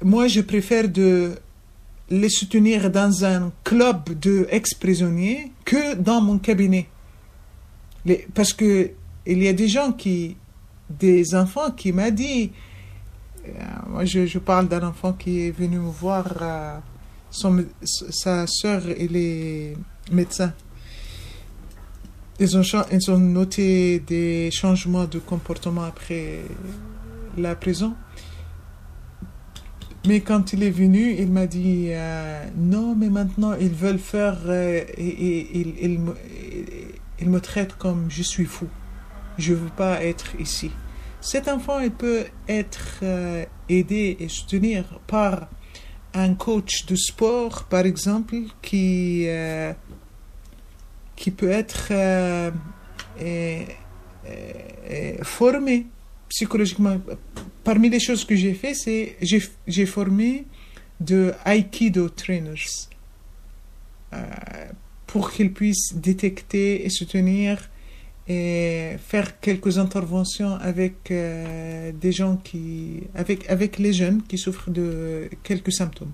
[0.03, 1.33] moi, je préfère de
[2.09, 6.87] les soutenir dans un club de ex-prisonniers que dans mon cabinet.
[8.07, 8.91] Les- parce que
[9.27, 10.37] il y a des gens qui,
[10.89, 12.53] des enfants qui m'a dit,
[13.47, 13.51] euh,
[13.89, 16.79] moi je, je parle d'un enfant qui est venu me voir, euh,
[17.31, 19.77] son sa sœur elle est
[20.13, 20.55] médecin.
[22.39, 26.43] Ils ont, ils ont noté des changements de comportement après
[27.37, 27.95] la prison.
[30.07, 34.39] Mais quand il est venu, il m'a dit euh, non, mais maintenant ils veulent faire.
[34.49, 38.69] et, et- ils me- traitent comme je suis fou.
[39.39, 40.71] Je veux pas être ici.
[41.21, 45.49] Cet enfant, il peut être euh, aidé et soutenu par
[46.15, 49.73] un coach de sport, par exemple, qui, euh,
[51.17, 52.51] qui peut être euh,
[55.23, 55.87] formé
[56.29, 56.99] psychologiquement.
[57.65, 60.47] Parmi les choses que j'ai fait, c'est j'ai j'ai formé
[61.01, 62.89] de Aikido trainers
[65.17, 67.71] pour qu'ils puissent détecter et soutenir
[68.29, 72.65] et faire quelques interventions avec euh, des gens qui
[73.23, 76.13] avec avec les jeunes qui souffrent de quelques symptômes.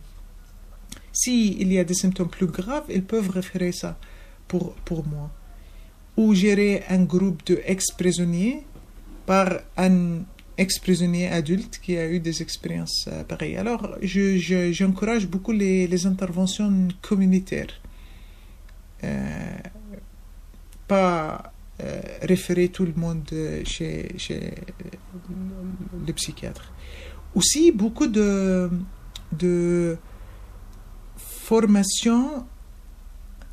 [1.21, 3.93] Si il y a des symptômes plus graves, ils peuvent référer ça
[4.51, 5.27] pour pour moi
[6.21, 8.59] ou gérer un groupe de ex-prisonniers
[9.27, 9.49] par
[9.89, 9.97] un
[10.65, 13.57] ex-prisonnier adulte qui a eu des expériences euh, pareilles.
[13.65, 13.83] Alors,
[14.13, 16.73] je, je- j'encourage beaucoup les, les interventions
[17.09, 17.75] communautaires.
[19.05, 19.57] Euh,
[20.87, 24.55] pas euh, référer tout le monde euh, chez, chez
[26.07, 26.73] le psychiatre.
[27.35, 28.71] Aussi, beaucoup de,
[29.33, 29.97] de
[31.17, 32.47] formation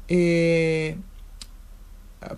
[0.09, 0.95] et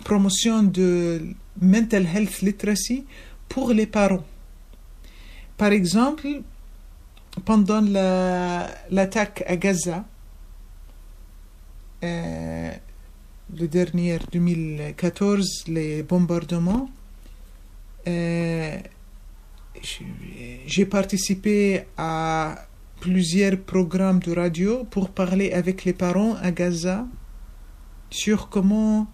[0.04, 3.04] promotion de mental health literacy
[3.48, 4.24] pour les parents.
[5.56, 6.28] Par exemple,
[7.44, 10.04] pendant la- l'attaque à Gaza,
[13.58, 16.88] le dernier 2014, les bombardements,
[18.08, 18.78] euh,
[20.66, 22.66] j'ai- participé à
[23.00, 27.06] plusieurs programmes de radio pour parler avec les parents à Gaza
[28.10, 29.06] sur comment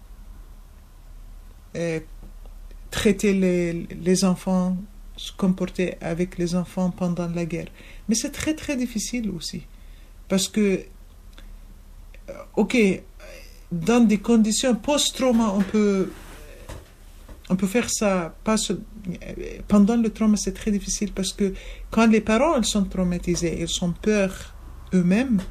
[1.75, 1.99] euh,
[2.91, 4.77] traiter les, les enfants,
[5.15, 7.67] se comporter avec les enfants pendant la guerre.
[8.07, 9.63] Mais c'est très très difficile aussi.
[10.27, 10.83] Parce que,
[12.29, 12.75] euh, ok,
[13.71, 16.09] dans des conditions post-trauma, on peut,
[17.49, 18.35] on peut faire ça.
[19.67, 21.53] Pendant le trauma, c'est très difficile parce que
[21.91, 24.53] quand les parents sont traumatisés, ils ont peur
[24.93, 25.41] eux-mêmes,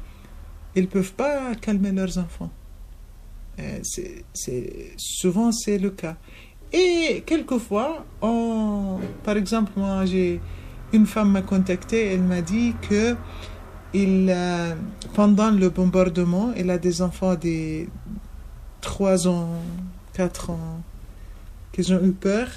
[0.75, 2.51] ils ne peuvent pas calmer leurs enfants.
[3.59, 6.15] Euh, c'est- souvent, c'est le cas.
[6.71, 10.39] Et quelquefois, on, par exemple, moi, j'ai
[10.93, 13.15] une femme m'a contacté, elle m'a dit que
[13.93, 14.75] il, euh,
[15.13, 17.85] pendant le bombardement, elle a des enfants de
[18.81, 19.49] 3 ans,
[20.13, 20.81] quatre ont,
[21.71, 22.47] qu'ils ont eu peur.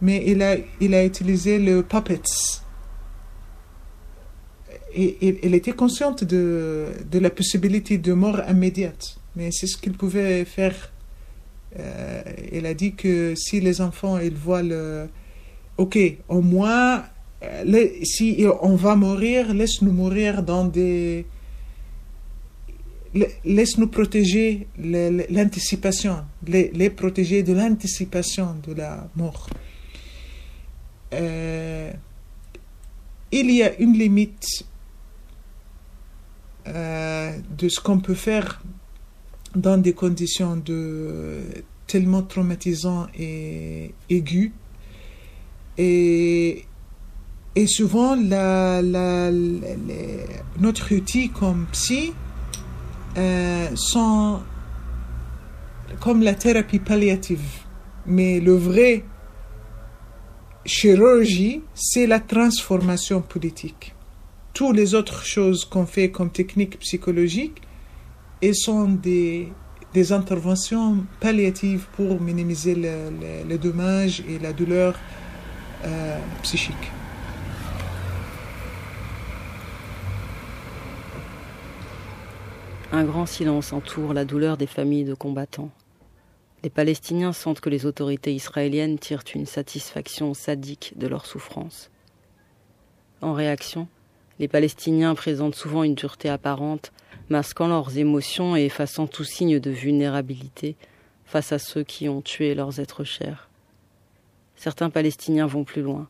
[0.00, 2.22] Mais il a, il a utilisé le puppets.
[4.94, 9.18] Et, il était consciente de, de la possibilité de mort immédiate.
[9.36, 10.92] Mais c'est ce qu'il pouvait faire.
[11.78, 15.08] Euh, il a dit que si les enfants ils voient le.
[15.76, 15.98] Ok,
[16.28, 17.04] au moins,
[17.44, 21.26] euh, si on va mourir, laisse-nous mourir dans des
[23.44, 29.48] laisse-nous protéger l'anticipation, les, protéger de l'anticipation de la mort.
[31.12, 31.92] Euh,
[33.30, 34.64] il y a une limite
[36.66, 38.62] euh, de ce qu'on peut faire
[39.54, 41.42] dans des conditions de
[41.86, 44.50] tellement traumatisantes et aiguës.
[45.78, 46.64] Et,
[47.56, 48.16] et souvent,
[50.58, 52.12] notre outil comme psy,
[53.16, 54.40] euh, sont
[56.00, 57.44] comme la thérapie palliative.
[58.06, 59.04] Mais le vrai
[60.66, 63.94] chirurgie, c'est la transformation politique.
[64.52, 67.62] Toutes les autres choses qu'on fait comme technique psychologique,
[68.42, 69.52] elles sont des,
[69.92, 74.98] des interventions palliatives pour minimiser les dommages et la douleur
[75.84, 76.90] euh, psychique.
[82.94, 85.72] Un grand silence entoure la douleur des familles de combattants.
[86.62, 91.90] Les Palestiniens sentent que les autorités israéliennes tirent une satisfaction sadique de leur souffrance.
[93.20, 93.88] En réaction,
[94.38, 96.92] les Palestiniens présentent souvent une dureté apparente,
[97.30, 100.76] masquant leurs émotions et effaçant tout signe de vulnérabilité
[101.24, 103.48] face à ceux qui ont tué leurs êtres chers.
[104.54, 106.06] Certains Palestiniens vont plus loin,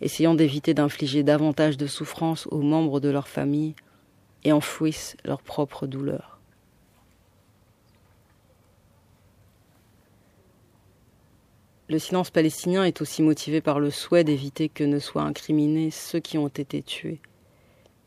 [0.00, 3.74] essayant d'éviter d'infliger davantage de souffrance aux membres de leur famille
[4.44, 6.38] et enfouissent leur propre douleur.
[11.88, 16.18] Le silence palestinien est aussi motivé par le souhait d'éviter que ne soient incriminés ceux
[16.18, 17.20] qui ont été tués,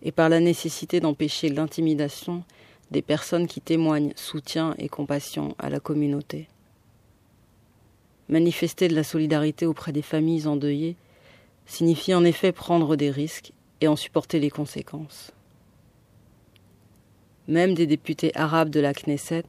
[0.01, 2.43] et par la nécessité d'empêcher l'intimidation
[2.89, 6.47] des personnes qui témoignent soutien et compassion à la communauté.
[8.29, 10.95] Manifester de la solidarité auprès des familles endeuillées
[11.65, 15.31] signifie en effet prendre des risques et en supporter les conséquences.
[17.47, 19.45] Même des députés arabes de la Knesset,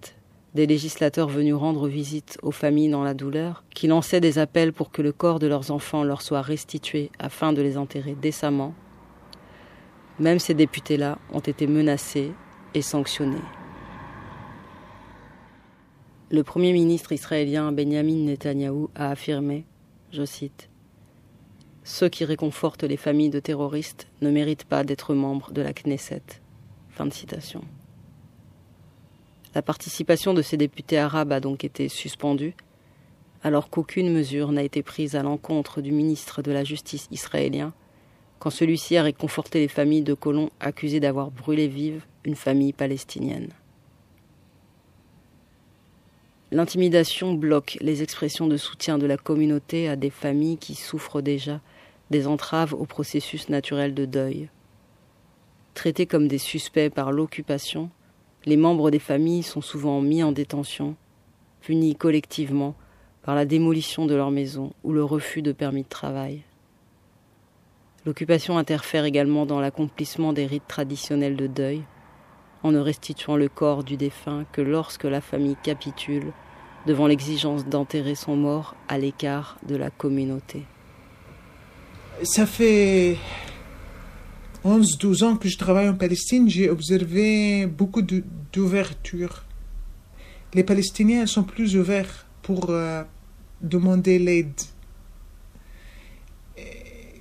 [0.54, 4.90] des législateurs venus rendre visite aux familles dans la douleur, qui lançaient des appels pour
[4.90, 8.74] que le corps de leurs enfants leur soit restitué afin de les enterrer décemment,
[10.18, 12.32] même ces députés-là ont été menacés
[12.74, 13.36] et sanctionnés.
[16.30, 19.64] Le Premier ministre israélien Benjamin Netanyahou a affirmé,
[20.12, 20.68] je cite,
[21.84, 26.22] Ceux qui réconfortent les familles de terroristes ne méritent pas d'être membres de la Knesset.
[26.90, 27.62] Fin de citation.
[29.54, 32.54] La participation de ces députés arabes a donc été suspendue,
[33.42, 37.72] alors qu'aucune mesure n'a été prise à l'encontre du ministre de la Justice israélien,
[38.38, 43.48] quand celui-ci a réconforté les familles de colons accusés d'avoir brûlé vive une famille palestinienne.
[46.50, 51.60] L'intimidation bloque les expressions de soutien de la communauté à des familles qui souffrent déjà
[52.10, 54.48] des entraves au processus naturel de deuil.
[55.74, 57.90] Traités comme des suspects par l'occupation,
[58.44, 60.96] les membres des familles sont souvent mis en détention,
[61.60, 62.74] punis collectivement
[63.22, 66.42] par la démolition de leur maison ou le refus de permis de travail.
[68.06, 71.82] L'occupation interfère également dans l'accomplissement des rites traditionnels de deuil,
[72.62, 76.32] en ne restituant le corps du défunt que lorsque la famille capitule
[76.86, 80.62] devant l'exigence d'enterrer son mort à l'écart de la communauté.
[82.22, 83.16] Ça fait
[84.64, 89.44] 11-12 ans que je travaille en Palestine, j'ai observé beaucoup d'ouverture.
[90.54, 93.02] Les Palestiniens sont plus ouverts pour euh,
[93.60, 94.60] demander l'aide.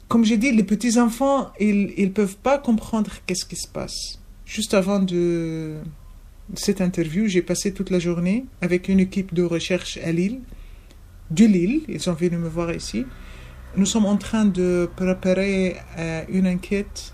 [0.08, 4.20] Comme j'ai dit, les petits-enfants, ils ne peuvent pas comprendre qu'est-ce qui se passe.
[4.46, 5.76] Juste avant de,
[6.56, 10.40] cette interview, j'ai passé toute la journée avec une équipe de recherche à Lille,
[11.30, 13.06] de Lille, ils sont venus me voir ici.
[13.76, 17.14] Nous sommes en train de préparer euh, une enquête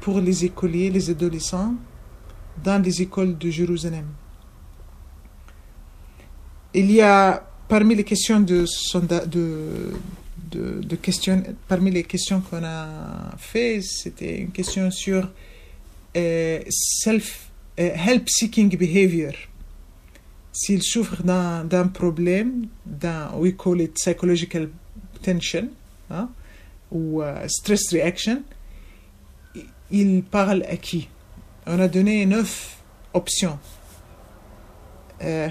[0.00, 1.74] pour les écoliers, les adolescents,
[2.62, 4.06] dans les écoles de Jérusalem.
[6.74, 8.64] Il y a parmi les questions de,
[9.26, 9.92] de,
[10.50, 15.28] de, de questions, parmi les questions qu'on a fait, c'était une question sur
[16.16, 19.32] euh, self euh, help seeking behavior.
[20.52, 24.70] S'ils souffrent d'un problème, d'un we call it psychological
[25.22, 25.68] tension
[26.10, 26.30] hein,
[26.90, 28.42] ou stress reaction,
[29.90, 31.08] il parle à qui?
[31.66, 32.78] On a donné neuf
[33.12, 33.58] options.
[35.22, 35.48] Euh,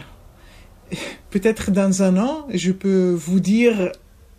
[1.30, 3.92] peut-être dans un an, je peux vous dire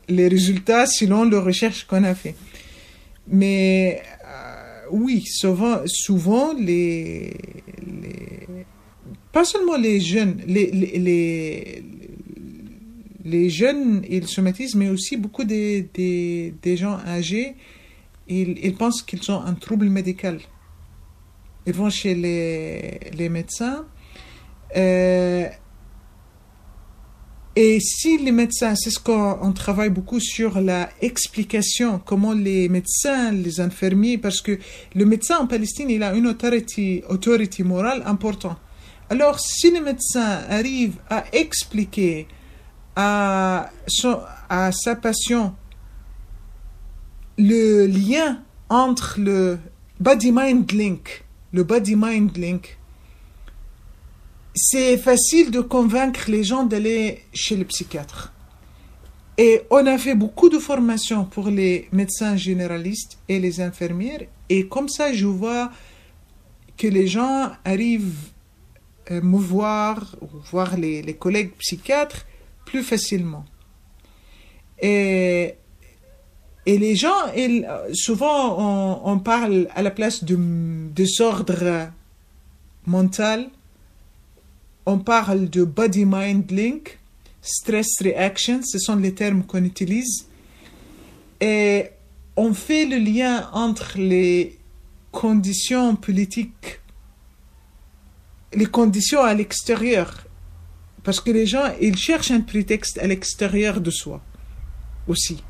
[0.08, 2.34] les résultats selon les recherches qu'on a fait.
[3.28, 7.34] Mais euh, oui, souvent, souvent les,
[9.32, 11.82] pas seulement les jeunes, les, les,
[13.24, 17.56] les, jeunes, ils somatisent, mais aussi beaucoup des, des, des gens âgés,
[18.28, 20.40] ils, pensent qu'ils ont un trouble médical.
[21.66, 23.84] Ils vont chez les, médecins.
[24.76, 25.48] Euh,
[27.54, 33.32] et si les médecins, c'est ce qu'on travaille beaucoup sur la explication, comment les médecins,
[33.32, 34.58] les infirmiers, parce que
[34.94, 37.02] le médecin en Palestine, il a une autorité,
[37.64, 38.58] morale importante.
[39.08, 42.26] Alors, si les médecins arrivent à expliquer
[42.96, 43.70] à,
[44.48, 45.56] à sa patient
[47.38, 49.58] le lien entre le
[50.00, 52.78] body-mind link, le body-mind link,
[54.54, 58.32] c'est facile de convaincre les gens d'aller chez le psychiatre.
[59.38, 64.22] Et on a fait beaucoup de formations pour les médecins généralistes et les infirmières.
[64.48, 65.70] Et comme ça, je vois
[66.78, 68.30] que les gens arrivent
[69.08, 70.16] à me voir,
[70.50, 72.24] voir les, les collègues psychiatres
[72.64, 73.44] plus facilement.
[74.80, 75.54] Et,
[76.66, 80.36] et les gens, ils, souvent, on, on, parle à la place de
[80.94, 81.90] désordre
[82.86, 83.50] mental
[84.86, 87.00] on parle de body-mind link,
[87.42, 90.26] stress reaction, ce sont les termes qu'on utilise.
[91.40, 91.86] Et
[92.36, 94.58] on fait le lien entre les
[95.10, 96.80] conditions politiques,
[98.54, 100.24] les conditions à l'extérieur.
[101.02, 104.22] Parce que les gens, ils cherchent un prétexte à l'extérieur de soi
[105.08, 105.42] aussi.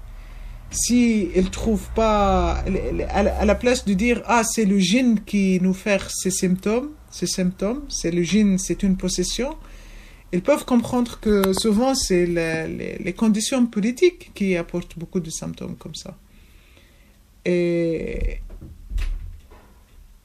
[0.70, 2.64] Si ils trouvent pas,
[3.08, 7.26] à la place de dire, ah, c'est le gène qui nous fait ces symptômes, ces
[7.26, 9.56] symptômes, c'est le gène, c'est une possession,
[10.32, 15.94] ils peuvent comprendre que souvent c'est les, conditions politiques qui apportent beaucoup de symptômes comme
[15.94, 16.16] ça.
[17.44, 18.40] Et,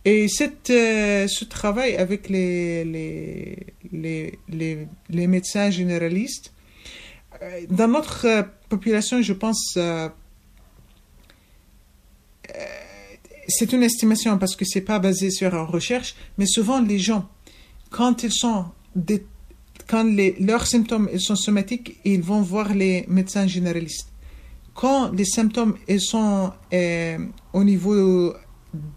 [0.03, 6.51] et cette, euh, ce travail avec les, les, les, les médecins généralistes,
[7.41, 9.77] euh, dans notre euh, population, je pense,
[13.51, 17.29] c'est une estimation parce que c'est pas basé sur une recherche, mais souvent les gens,
[17.89, 18.65] quand ils sont
[19.87, 20.05] quand
[20.39, 24.07] leurs symptômes sont somatiques, ils vont voir les médecins généralistes.
[24.73, 27.17] Quand les symptômes sont euh,
[27.53, 28.33] au niveau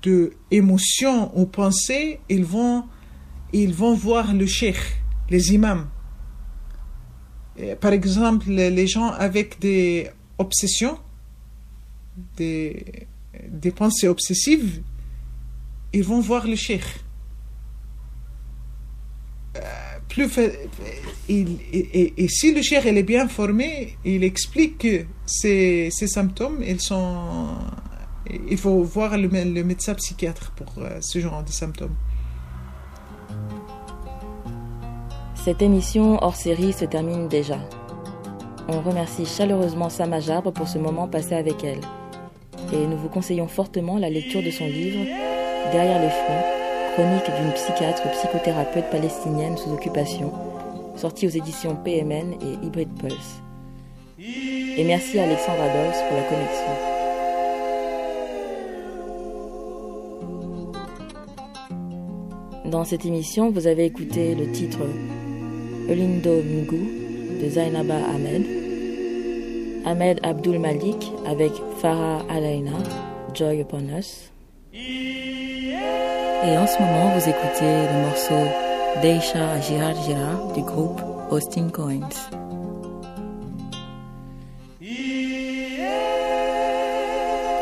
[0.02, 2.84] de émotions ou pensées, ils vont
[3.52, 4.76] ils vont voir le cheikh,
[5.30, 5.86] les imams.
[7.80, 10.98] Par exemple, les gens avec des obsessions,
[12.36, 13.06] des
[13.48, 14.82] des pensées obsessives,
[15.92, 16.82] ils vont voir le cheikh.
[19.56, 19.60] Euh,
[20.08, 20.28] plus
[21.28, 27.56] et, si le cheikh est bien formé, il explique que ces, ces symptômes, ils sont,
[28.48, 31.94] il faut voir le, médecin psychiatre pour euh, ce genre de symptômes.
[35.44, 37.58] Cette émission hors série se termine déjà.
[38.68, 40.20] On remercie chaleureusement Sama
[40.54, 41.80] pour ce moment passé avec elle
[42.72, 45.04] et nous vous conseillons fortement la lecture de son livre
[45.72, 46.44] Derrière les fronts,
[46.94, 50.30] chronique d'une psychiatre psychothérapeute palestinienne sous occupation,
[50.94, 53.40] sortie aux éditions PMN et Hybrid Pulse.
[54.18, 56.72] Et merci à Alexandre Adols pour la connexion.
[62.66, 64.80] Dans cette émission, vous avez écouté le titre
[65.88, 68.63] Elindo Mgu de Zainaba Ahmed,
[69.86, 72.72] Ahmed Abdul Malik avec Farah Alaina,
[73.34, 74.30] Joy Upon Us.
[74.72, 78.48] Et en ce moment, vous écoutez le morceau
[79.02, 81.00] Deisha Jihar Jira du groupe
[81.30, 82.08] Austin Coins.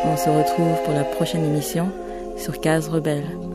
[0.04, 1.90] On se retrouve pour la prochaine émission
[2.36, 3.51] sur Case Rebelle.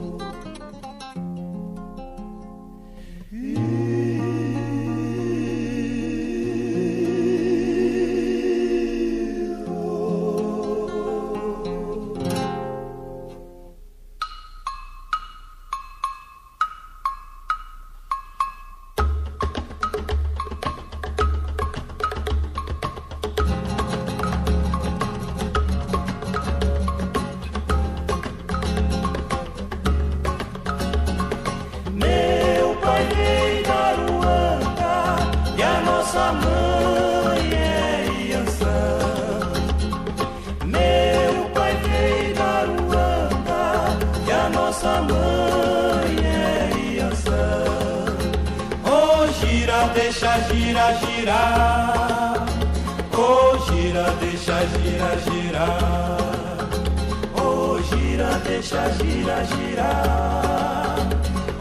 [58.47, 60.95] deixa gira, girar.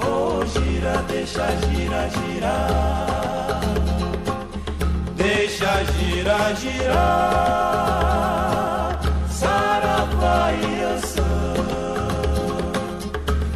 [0.07, 3.61] Oh, gira, deixa gira, girar.
[5.17, 7.77] Deixa gira, girar.
[9.29, 11.57] Saravá é e Ansan.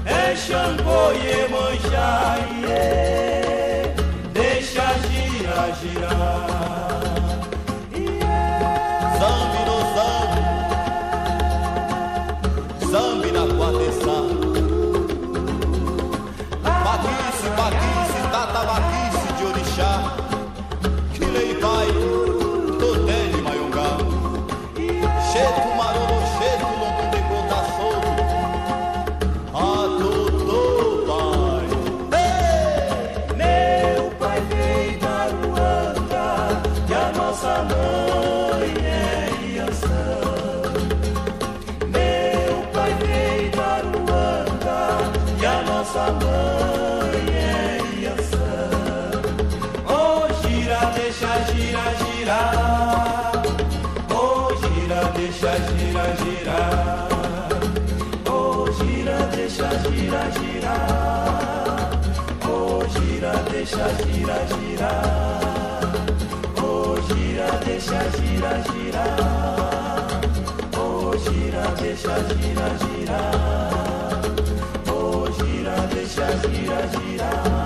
[0.05, 2.50] É Xangô e manjá.
[63.71, 64.93] deixa gira, gira!
[66.61, 69.05] Oh, gira, deixa gira, gira!
[70.77, 73.21] Oh, gira, deixa gira, gira!
[74.89, 77.60] Oh, gira, deixa gira, gira!